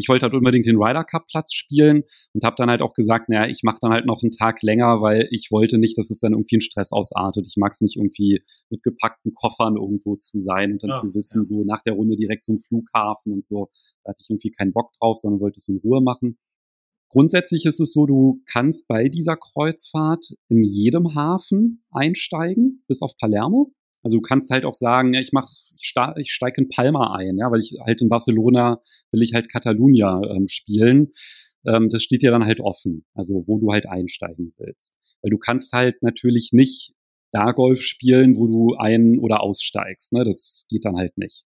[0.00, 3.28] Ich wollte halt unbedingt den Ryder Cup Platz spielen und habe dann halt auch gesagt,
[3.28, 6.20] naja, ich mache dann halt noch einen Tag länger, weil ich wollte nicht, dass es
[6.20, 7.46] dann irgendwie in Stress ausartet.
[7.46, 11.14] Ich mag es nicht irgendwie mit gepackten Koffern irgendwo zu sein und dann oh, zu
[11.14, 11.44] wissen, ja.
[11.44, 13.68] so nach der Runde direkt so ein Flughafen und so.
[14.02, 16.38] Da hatte ich irgendwie keinen Bock drauf, sondern wollte es in Ruhe machen.
[17.10, 23.16] Grundsätzlich ist es so, du kannst bei dieser Kreuzfahrt in jedem Hafen einsteigen, bis auf
[23.18, 23.74] Palermo.
[24.02, 25.50] Also du kannst halt auch sagen, ja, ich mach,
[26.16, 28.80] ich, steige in Palma ein, ja, weil ich halt in Barcelona
[29.12, 31.12] will ich halt Catalunya ähm, spielen.
[31.66, 34.98] Ähm, das steht dir dann halt offen, also wo du halt einsteigen willst.
[35.22, 36.94] Weil du kannst halt natürlich nicht
[37.32, 40.12] da Golf spielen, wo du ein- oder aussteigst.
[40.12, 40.24] Ne?
[40.24, 41.44] Das geht dann halt nicht.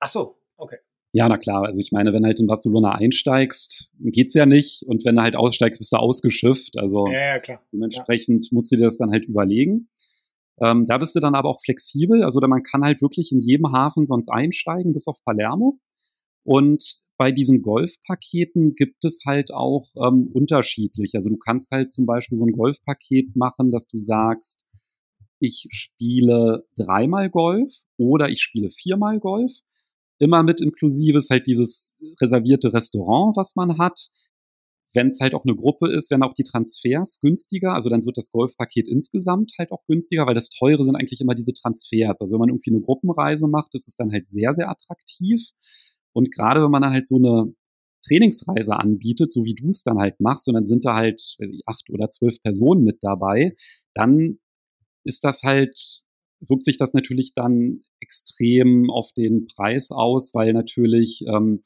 [0.00, 0.76] Ach so, okay.
[1.12, 1.64] Ja, na klar.
[1.64, 4.82] Also ich meine, wenn halt in Barcelona einsteigst, geht's ja nicht.
[4.82, 6.76] Und wenn du halt aussteigst, bist du ausgeschifft.
[6.76, 7.62] Also ja, ja, klar.
[7.72, 8.48] dementsprechend ja.
[8.52, 9.88] musst du dir das dann halt überlegen.
[10.60, 13.72] Ähm, da bist du dann aber auch flexibel, also man kann halt wirklich in jedem
[13.72, 15.80] Hafen sonst einsteigen, bis auf Palermo.
[16.44, 21.12] Und bei diesen Golfpaketen gibt es halt auch ähm, unterschiedlich.
[21.14, 24.66] Also du kannst halt zum Beispiel so ein Golfpaket machen, dass du sagst,
[25.38, 29.52] ich spiele dreimal Golf oder ich spiele viermal Golf.
[30.18, 34.08] Immer mit inklusive ist halt dieses reservierte Restaurant, was man hat.
[34.94, 37.74] Wenn es halt auch eine Gruppe ist, werden auch die Transfers günstiger.
[37.74, 41.34] Also dann wird das Golfpaket insgesamt halt auch günstiger, weil das teure sind eigentlich immer
[41.34, 42.20] diese Transfers.
[42.20, 45.40] Also wenn man irgendwie eine Gruppenreise macht, ist es dann halt sehr, sehr attraktiv.
[46.12, 47.52] Und gerade wenn man dann halt so eine
[48.06, 51.36] Trainingsreise anbietet, so wie du es dann halt machst, und dann sind da halt
[51.66, 53.56] acht oder zwölf Personen mit dabei,
[53.94, 54.38] dann
[55.04, 56.02] ist das halt,
[56.40, 61.62] wirkt sich das natürlich dann extrem auf den Preis aus, weil natürlich ähm,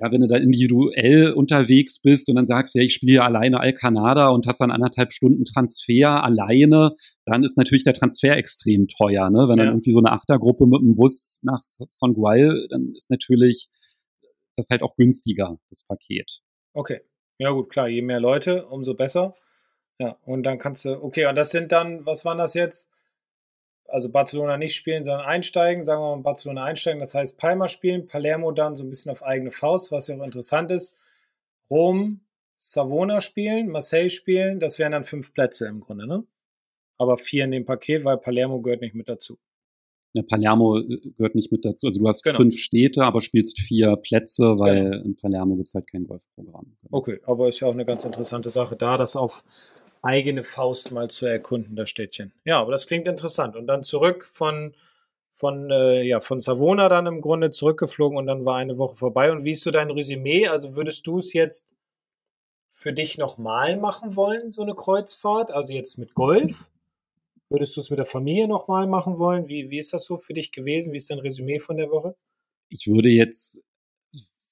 [0.00, 4.30] ja, wenn du da individuell unterwegs bist und dann sagst, ja, ich spiele alleine Alcanada
[4.30, 6.94] und hast dann anderthalb Stunden Transfer alleine,
[7.26, 9.28] dann ist natürlich der Transfer extrem teuer.
[9.28, 9.40] Ne?
[9.40, 9.64] Wenn ja.
[9.64, 13.68] dann irgendwie so eine Achtergruppe mit dem Bus nach Songual, dann ist natürlich
[14.56, 16.40] das halt auch günstiger, das Paket.
[16.72, 17.00] Okay.
[17.38, 19.34] Ja, gut, klar, je mehr Leute, umso besser.
[19.98, 22.90] Ja, und dann kannst du, okay, und das sind dann, was waren das jetzt?
[23.90, 28.06] Also Barcelona nicht spielen, sondern einsteigen, sagen wir mal Barcelona einsteigen, das heißt Palma spielen,
[28.06, 31.00] Palermo dann so ein bisschen auf eigene Faust, was ja auch interessant ist,
[31.70, 32.20] Rom,
[32.56, 36.24] Savona spielen, Marseille spielen, das wären dann fünf Plätze im Grunde, ne?
[36.98, 39.38] Aber vier in dem Paket, weil Palermo gehört nicht mit dazu.
[40.12, 41.86] Ja, Palermo äh, gehört nicht mit dazu.
[41.86, 42.38] Also du hast genau.
[42.38, 45.04] fünf Städte, aber spielst vier Plätze, weil genau.
[45.04, 46.76] in Palermo gibt es halt kein Golfprogramm.
[46.90, 49.44] Okay, aber ist ja auch eine ganz interessante Sache da, das auf
[50.02, 52.32] eigene Faust mal zu erkunden, das Städtchen.
[52.44, 53.56] Ja, aber das klingt interessant.
[53.56, 54.74] Und dann zurück von,
[55.34, 59.30] von, äh, ja, von Savona dann im Grunde zurückgeflogen und dann war eine Woche vorbei.
[59.30, 60.48] Und wie ist so dein Resümee?
[60.48, 61.74] Also würdest du es jetzt
[62.68, 65.50] für dich nochmal machen wollen, so eine Kreuzfahrt?
[65.50, 66.70] Also jetzt mit Golf?
[67.50, 69.48] Würdest du es mit der Familie nochmal machen wollen?
[69.48, 70.92] Wie, wie ist das so für dich gewesen?
[70.92, 72.14] Wie ist dein Resümee von der Woche?
[72.68, 73.60] Ich würde jetzt,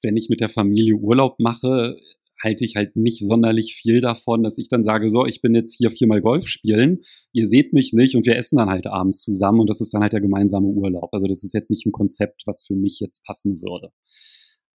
[0.03, 1.97] wenn ich mit der Familie Urlaub mache,
[2.43, 5.76] halte ich halt nicht sonderlich viel davon, dass ich dann sage, so, ich bin jetzt
[5.76, 9.61] hier viermal Golf spielen, ihr seht mich nicht und wir essen dann halt abends zusammen
[9.61, 11.09] und das ist dann halt der gemeinsame Urlaub.
[11.12, 13.91] Also das ist jetzt nicht ein Konzept, was für mich jetzt passen würde.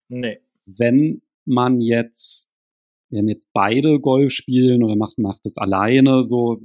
[0.10, 0.40] Nee.
[0.66, 2.52] Wenn man jetzt,
[3.10, 6.62] wenn jetzt beide Golf spielen oder macht, macht es alleine, so,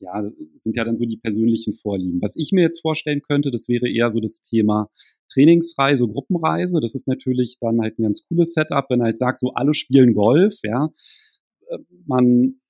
[0.00, 2.20] ja, sind ja dann so die persönlichen Vorlieben.
[2.20, 4.90] Was ich mir jetzt vorstellen könnte, das wäre eher so das Thema
[5.32, 6.80] Trainingsreise, Gruppenreise.
[6.80, 10.14] Das ist natürlich dann halt ein ganz cooles Setup, wenn halt sagt, so alle spielen
[10.14, 10.90] Golf, ja.
[11.68, 12.60] Äh, man,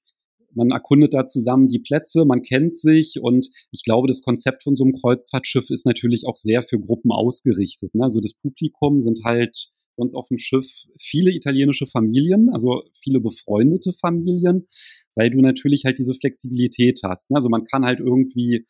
[0.54, 4.74] man erkundet da zusammen die Plätze, man kennt sich und ich glaube, das Konzept von
[4.74, 7.94] so einem Kreuzfahrtschiff ist natürlich auch sehr für Gruppen ausgerichtet.
[7.94, 8.04] Ne?
[8.04, 10.66] Also das Publikum sind halt sonst auf dem Schiff
[10.98, 14.68] viele italienische Familien, also viele befreundete Familien,
[15.16, 17.30] weil du natürlich halt diese Flexibilität hast.
[17.30, 17.36] Ne?
[17.36, 18.66] Also man kann halt irgendwie,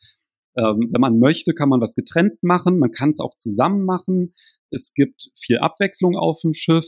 [0.57, 4.33] ähm, wenn man möchte, kann man was getrennt machen, man kann es auch zusammen machen.
[4.71, 6.87] Es gibt viel Abwechslung auf dem Schiff.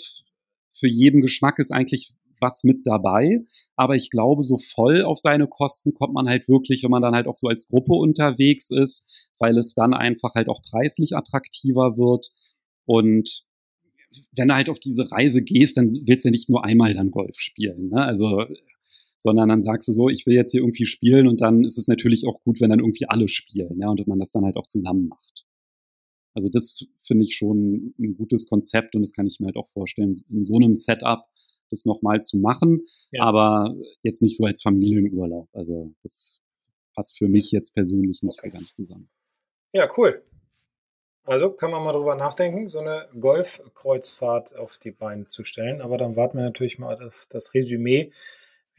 [0.72, 3.42] Für jeden Geschmack ist eigentlich was mit dabei.
[3.76, 7.16] Aber ich glaube, so voll auf seine Kosten kommt man halt wirklich, wenn man dann
[7.16, 11.98] halt auch so als Gruppe unterwegs ist, weil es dann einfach halt auch preislich attraktiver
[11.98, 12.30] wird.
[12.86, 13.44] Und
[14.36, 17.38] wenn du halt auf diese Reise gehst, dann willst du nicht nur einmal dann Golf
[17.38, 17.90] spielen.
[17.90, 18.02] Ne?
[18.02, 18.46] Also
[19.20, 21.88] sondern dann sagst du so, ich will jetzt hier irgendwie spielen und dann ist es
[21.88, 24.66] natürlich auch gut, wenn dann irgendwie alle spielen, ja, und man das dann halt auch
[24.66, 25.46] zusammen macht.
[26.34, 29.70] Also das finde ich schon ein gutes Konzept und das kann ich mir halt auch
[29.72, 31.26] vorstellen, in so einem Setup
[31.70, 33.24] das nochmal zu machen, ja.
[33.24, 35.50] aber jetzt nicht so als Familienurlaub.
[35.54, 36.42] Also das
[36.96, 38.50] passt für mich jetzt persönlich nicht okay.
[38.50, 39.10] so ganz zusammen.
[39.74, 40.24] Ja, cool.
[41.26, 45.82] Also kann man mal drüber nachdenken, so eine Golfkreuzfahrt auf die Beine zu stellen.
[45.82, 48.12] Aber dann warten wir natürlich mal auf das Resümee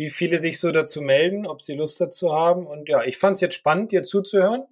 [0.00, 2.66] wie viele sich so dazu melden, ob sie Lust dazu haben.
[2.66, 4.64] Und ja, ich fand es jetzt spannend, dir zuzuhören.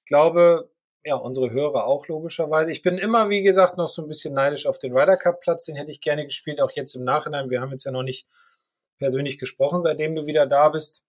[0.00, 0.70] Ich glaube,
[1.04, 2.70] ja, unsere Hörer auch logischerweise.
[2.70, 5.64] Ich bin immer, wie gesagt, noch so ein bisschen neidisch auf den Ryder Cup Platz.
[5.64, 7.48] Den hätte ich gerne gespielt, auch jetzt im Nachhinein.
[7.48, 8.26] Wir haben jetzt ja noch nicht
[8.98, 11.02] persönlich gesprochen, seitdem du wieder da bist.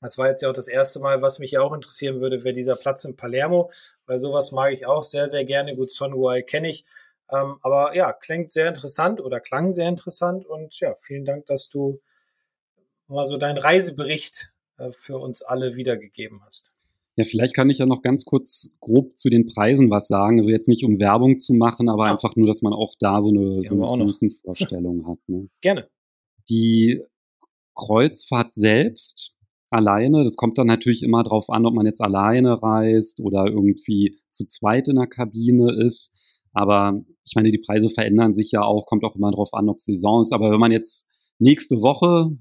[0.00, 2.54] Das war jetzt ja auch das erste Mal, was mich ja auch interessieren würde, wäre
[2.54, 3.72] dieser Platz in Palermo,
[4.06, 5.74] weil sowas mag ich auch sehr, sehr gerne.
[5.74, 6.84] Gut, Sonwall kenne ich.
[7.32, 11.68] Ähm, aber ja, klingt sehr interessant oder klang sehr interessant und ja, vielen Dank, dass
[11.68, 12.00] du
[13.08, 16.72] mal so deinen Reisebericht äh, für uns alle wiedergegeben hast.
[17.16, 20.40] Ja, vielleicht kann ich ja noch ganz kurz grob zu den Preisen was sagen.
[20.40, 22.12] Also jetzt nicht um Werbung zu machen, aber ja.
[22.12, 25.18] einfach nur, dass man auch da so eine, so eine Größenvorstellung hat.
[25.28, 25.48] Ne?
[25.60, 25.88] Gerne.
[26.48, 27.00] Die
[27.76, 29.36] Kreuzfahrt selbst
[29.70, 34.18] alleine, das kommt dann natürlich immer drauf an, ob man jetzt alleine reist oder irgendwie
[34.30, 36.16] zu zweit in der Kabine ist.
[36.52, 39.80] Aber ich meine, die Preise verändern sich ja auch, kommt auch immer drauf an, ob
[39.80, 40.32] Saison ist.
[40.32, 42.36] Aber wenn man jetzt nächste Woche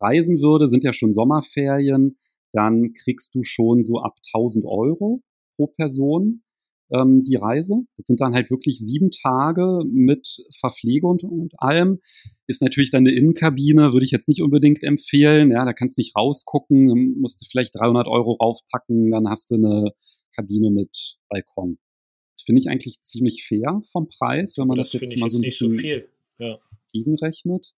[0.00, 2.18] reisen würde, sind ja schon Sommerferien,
[2.52, 5.22] dann kriegst du schon so ab 1000 Euro
[5.56, 6.42] pro Person
[6.90, 7.82] ähm, die Reise.
[7.96, 10.26] Das sind dann halt wirklich sieben Tage mit
[10.58, 12.00] Verpflege und, und allem.
[12.46, 15.50] Ist natürlich dann eine Innenkabine, würde ich jetzt nicht unbedingt empfehlen.
[15.50, 19.56] Ja, da kannst du nicht rausgucken, musst du vielleicht 300 Euro raufpacken, dann hast du
[19.56, 19.90] eine
[20.34, 21.78] Kabine mit Balkon.
[22.44, 25.42] Finde ich eigentlich ziemlich fair vom Preis, wenn man das, das jetzt mal so ein
[25.42, 25.82] bisschen so
[26.38, 26.58] ja.
[26.92, 27.72] gegenrechnet.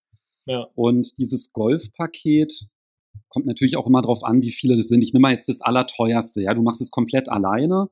[0.48, 0.66] Ja.
[0.74, 2.66] Und dieses Golfpaket
[3.28, 5.02] kommt natürlich auch immer darauf an, wie viele das sind.
[5.02, 6.42] Ich nehme mal jetzt das Allerteuerste.
[6.42, 7.88] Ja, du machst es komplett alleine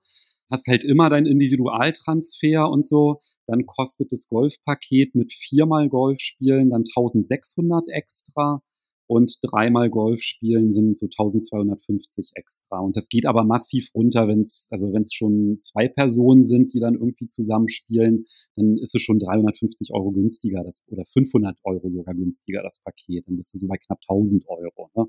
[0.51, 6.71] hast halt immer deinen Individualtransfer und so, dann kostet das Golfpaket mit viermal Golf spielen
[6.71, 8.63] dann 1600 extra
[9.07, 12.81] und dreimal Golf spielen sind so 1250 extra.
[12.81, 16.75] Und das geht aber massiv runter, wenn es, also wenn es schon zwei Personen sind,
[16.75, 18.27] die dann irgendwie zusammen spielen,
[18.57, 23.29] dann ist es schon 350 Euro günstiger, das, oder 500 Euro sogar günstiger, das Paket.
[23.29, 24.91] Dann bist du so bei knapp 1000 Euro.
[24.97, 25.07] Ne?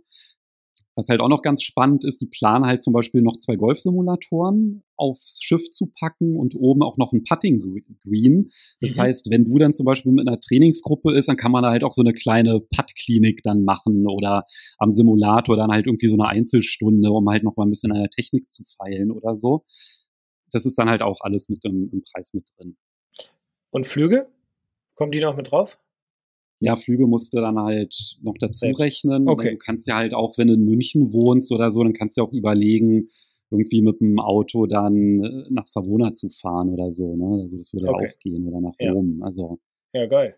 [0.97, 4.83] Was halt auch noch ganz spannend ist, die planen halt zum Beispiel noch zwei Golfsimulatoren
[4.95, 7.61] aufs Schiff zu packen und oben auch noch ein Putting
[8.03, 8.49] Green.
[8.81, 9.01] Das mhm.
[9.01, 11.83] heißt, wenn du dann zum Beispiel mit einer Trainingsgruppe ist, dann kann man da halt
[11.83, 14.45] auch so eine kleine Putt-Klinik dann machen oder
[14.79, 17.99] am Simulator dann halt irgendwie so eine Einzelstunde, um halt noch mal ein bisschen an
[17.99, 19.65] der Technik zu feilen oder so.
[20.51, 22.75] Das ist dann halt auch alles mit im, im Preis mit drin.
[23.69, 24.29] Und Flüge?
[24.95, 25.77] Kommen die noch mit drauf?
[26.59, 28.79] Ja, Flüge musst du dann halt noch dazu Selbst.
[28.79, 29.27] rechnen.
[29.27, 29.51] Okay.
[29.51, 32.21] Du kannst ja halt auch, wenn du in München wohnst oder so, dann kannst du
[32.21, 33.09] ja auch überlegen,
[33.49, 37.15] irgendwie mit dem Auto dann äh, nach Savona zu fahren oder so.
[37.15, 37.41] Ne?
[37.41, 38.09] Also das würde okay.
[38.09, 38.91] auch gehen oder nach ja.
[38.91, 39.21] Rom.
[39.23, 39.59] Also.
[39.93, 40.35] Ja, geil.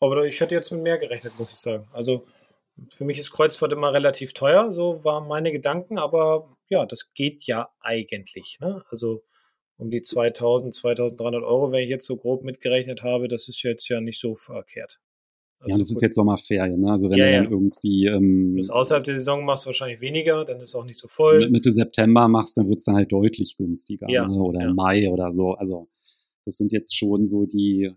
[0.00, 1.86] Aber ich hatte jetzt mit mehr gerechnet, muss ich sagen.
[1.92, 2.24] Also
[2.90, 7.44] für mich ist Kreuzfahrt immer relativ teuer, so waren meine Gedanken, aber ja, das geht
[7.44, 8.58] ja eigentlich.
[8.60, 8.82] Ne?
[8.90, 9.22] Also
[9.76, 13.88] um die 2000, 2300 Euro, wenn ich jetzt so grob mitgerechnet habe, das ist jetzt
[13.88, 15.00] ja nicht so verkehrt.
[15.66, 16.90] Ja, das ist jetzt Sommerferien, ne?
[16.90, 17.50] Also wenn ja, du dann ja.
[17.50, 18.06] irgendwie.
[18.06, 20.98] Ähm, wenn du es außerhalb der Saison machst, wahrscheinlich weniger, dann ist es auch nicht
[20.98, 21.48] so voll.
[21.50, 24.08] Mitte September machst, dann wird es dann halt deutlich günstiger.
[24.10, 24.40] Ja, ne?
[24.40, 25.52] Oder im Mai oder so.
[25.52, 25.88] Also
[26.44, 27.92] das sind jetzt schon so die,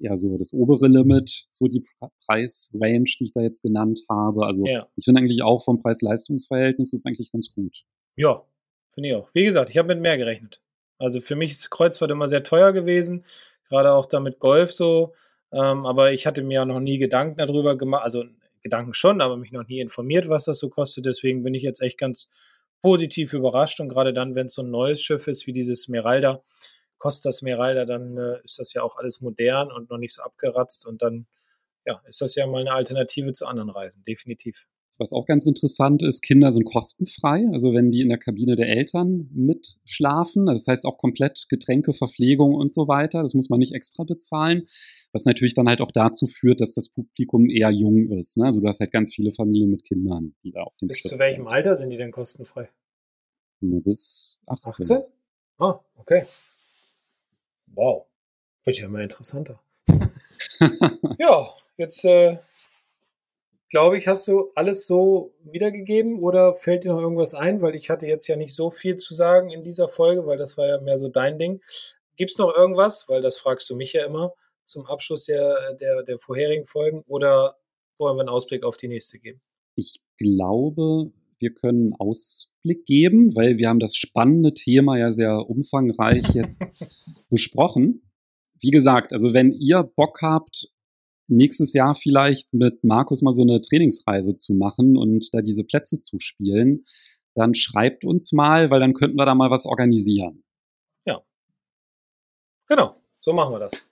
[0.00, 1.84] eher so das obere Limit, so die
[2.26, 4.46] Preisrange, die ich da jetzt genannt habe.
[4.46, 7.84] Also ich finde eigentlich auch vom Preis-Leistungs-Verhältnis ist eigentlich ganz gut.
[8.16, 8.44] Ja,
[8.92, 9.30] finde ich auch.
[9.32, 10.60] Wie gesagt, ich habe mit mehr gerechnet.
[10.98, 13.24] Also für mich ist Kreuzfahrt immer sehr teuer gewesen,
[13.68, 15.12] gerade auch damit Golf so.
[15.52, 18.24] Ähm, aber ich hatte mir noch nie Gedanken darüber gemacht, also
[18.62, 21.06] Gedanken schon, aber mich noch nie informiert, was das so kostet.
[21.06, 22.28] Deswegen bin ich jetzt echt ganz
[22.80, 26.42] positiv überrascht und gerade dann, wenn es so ein neues Schiff ist wie dieses Smeralda,
[26.98, 30.86] Costa Smeralda, dann äh, ist das ja auch alles modern und noch nicht so abgeratzt
[30.86, 31.26] und dann
[31.86, 34.66] ja, ist das ja mal eine Alternative zu anderen Reisen, definitiv.
[34.98, 38.68] Was auch ganz interessant ist, Kinder sind kostenfrei, also wenn die in der Kabine der
[38.68, 43.74] Eltern mitschlafen, das heißt auch komplett Getränke, Verpflegung und so weiter, das muss man nicht
[43.74, 44.66] extra bezahlen,
[45.12, 48.36] was natürlich dann halt auch dazu führt, dass das Publikum eher jung ist.
[48.38, 48.46] Ne?
[48.46, 51.12] Also du hast halt ganz viele Familien mit Kindern, die da auf dem Bis Schiff
[51.12, 51.52] zu welchem sind.
[51.52, 52.68] Alter sind die denn kostenfrei?
[53.60, 54.68] Ne, bis 18.
[54.68, 54.96] 18?
[55.58, 56.24] Ah, okay.
[57.66, 58.06] Wow.
[58.64, 59.60] Wird ja immer interessanter.
[61.18, 62.38] ja, jetzt äh,
[63.68, 67.60] glaube ich, hast du alles so wiedergegeben oder fällt dir noch irgendwas ein?
[67.60, 70.56] Weil ich hatte jetzt ja nicht so viel zu sagen in dieser Folge, weil das
[70.56, 71.60] war ja mehr so dein Ding.
[72.16, 73.08] Gibt es noch irgendwas?
[73.08, 74.32] Weil das fragst du mich ja immer
[74.64, 77.56] zum Abschluss der, der, der vorherigen Folgen oder
[77.98, 79.40] wollen wir einen Ausblick auf die nächste geben?
[79.74, 85.48] Ich glaube, wir können einen Ausblick geben, weil wir haben das spannende Thema ja sehr
[85.48, 86.90] umfangreich jetzt
[87.30, 88.02] besprochen.
[88.60, 90.68] Wie gesagt, also wenn ihr Bock habt,
[91.28, 96.00] nächstes Jahr vielleicht mit Markus mal so eine Trainingsreise zu machen und da diese Plätze
[96.00, 96.84] zu spielen,
[97.34, 100.42] dann schreibt uns mal, weil dann könnten wir da mal was organisieren.
[101.06, 101.22] Ja.
[102.66, 103.86] Genau, so machen wir das.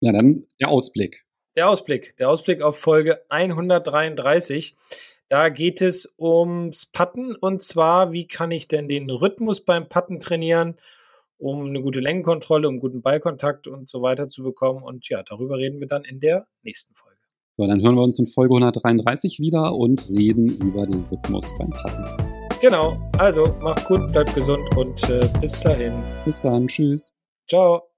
[0.00, 1.26] Ja, dann der Ausblick.
[1.56, 2.16] Der Ausblick.
[2.18, 4.76] Der Ausblick auf Folge 133.
[5.28, 10.20] Da geht es ums Patten und zwar, wie kann ich denn den Rhythmus beim Patten
[10.20, 10.76] trainieren?
[11.38, 14.82] Um eine gute Längenkontrolle, um guten Ballkontakt und so weiter zu bekommen.
[14.82, 17.16] Und ja, darüber reden wir dann in der nächsten Folge.
[17.56, 21.70] So, dann hören wir uns in Folge 133 wieder und reden über den Rhythmus beim
[21.70, 22.04] Patten.
[22.60, 25.92] Genau, also macht's gut, bleibt gesund und äh, bis dahin.
[26.24, 27.14] Bis dann, tschüss.
[27.48, 27.95] Ciao.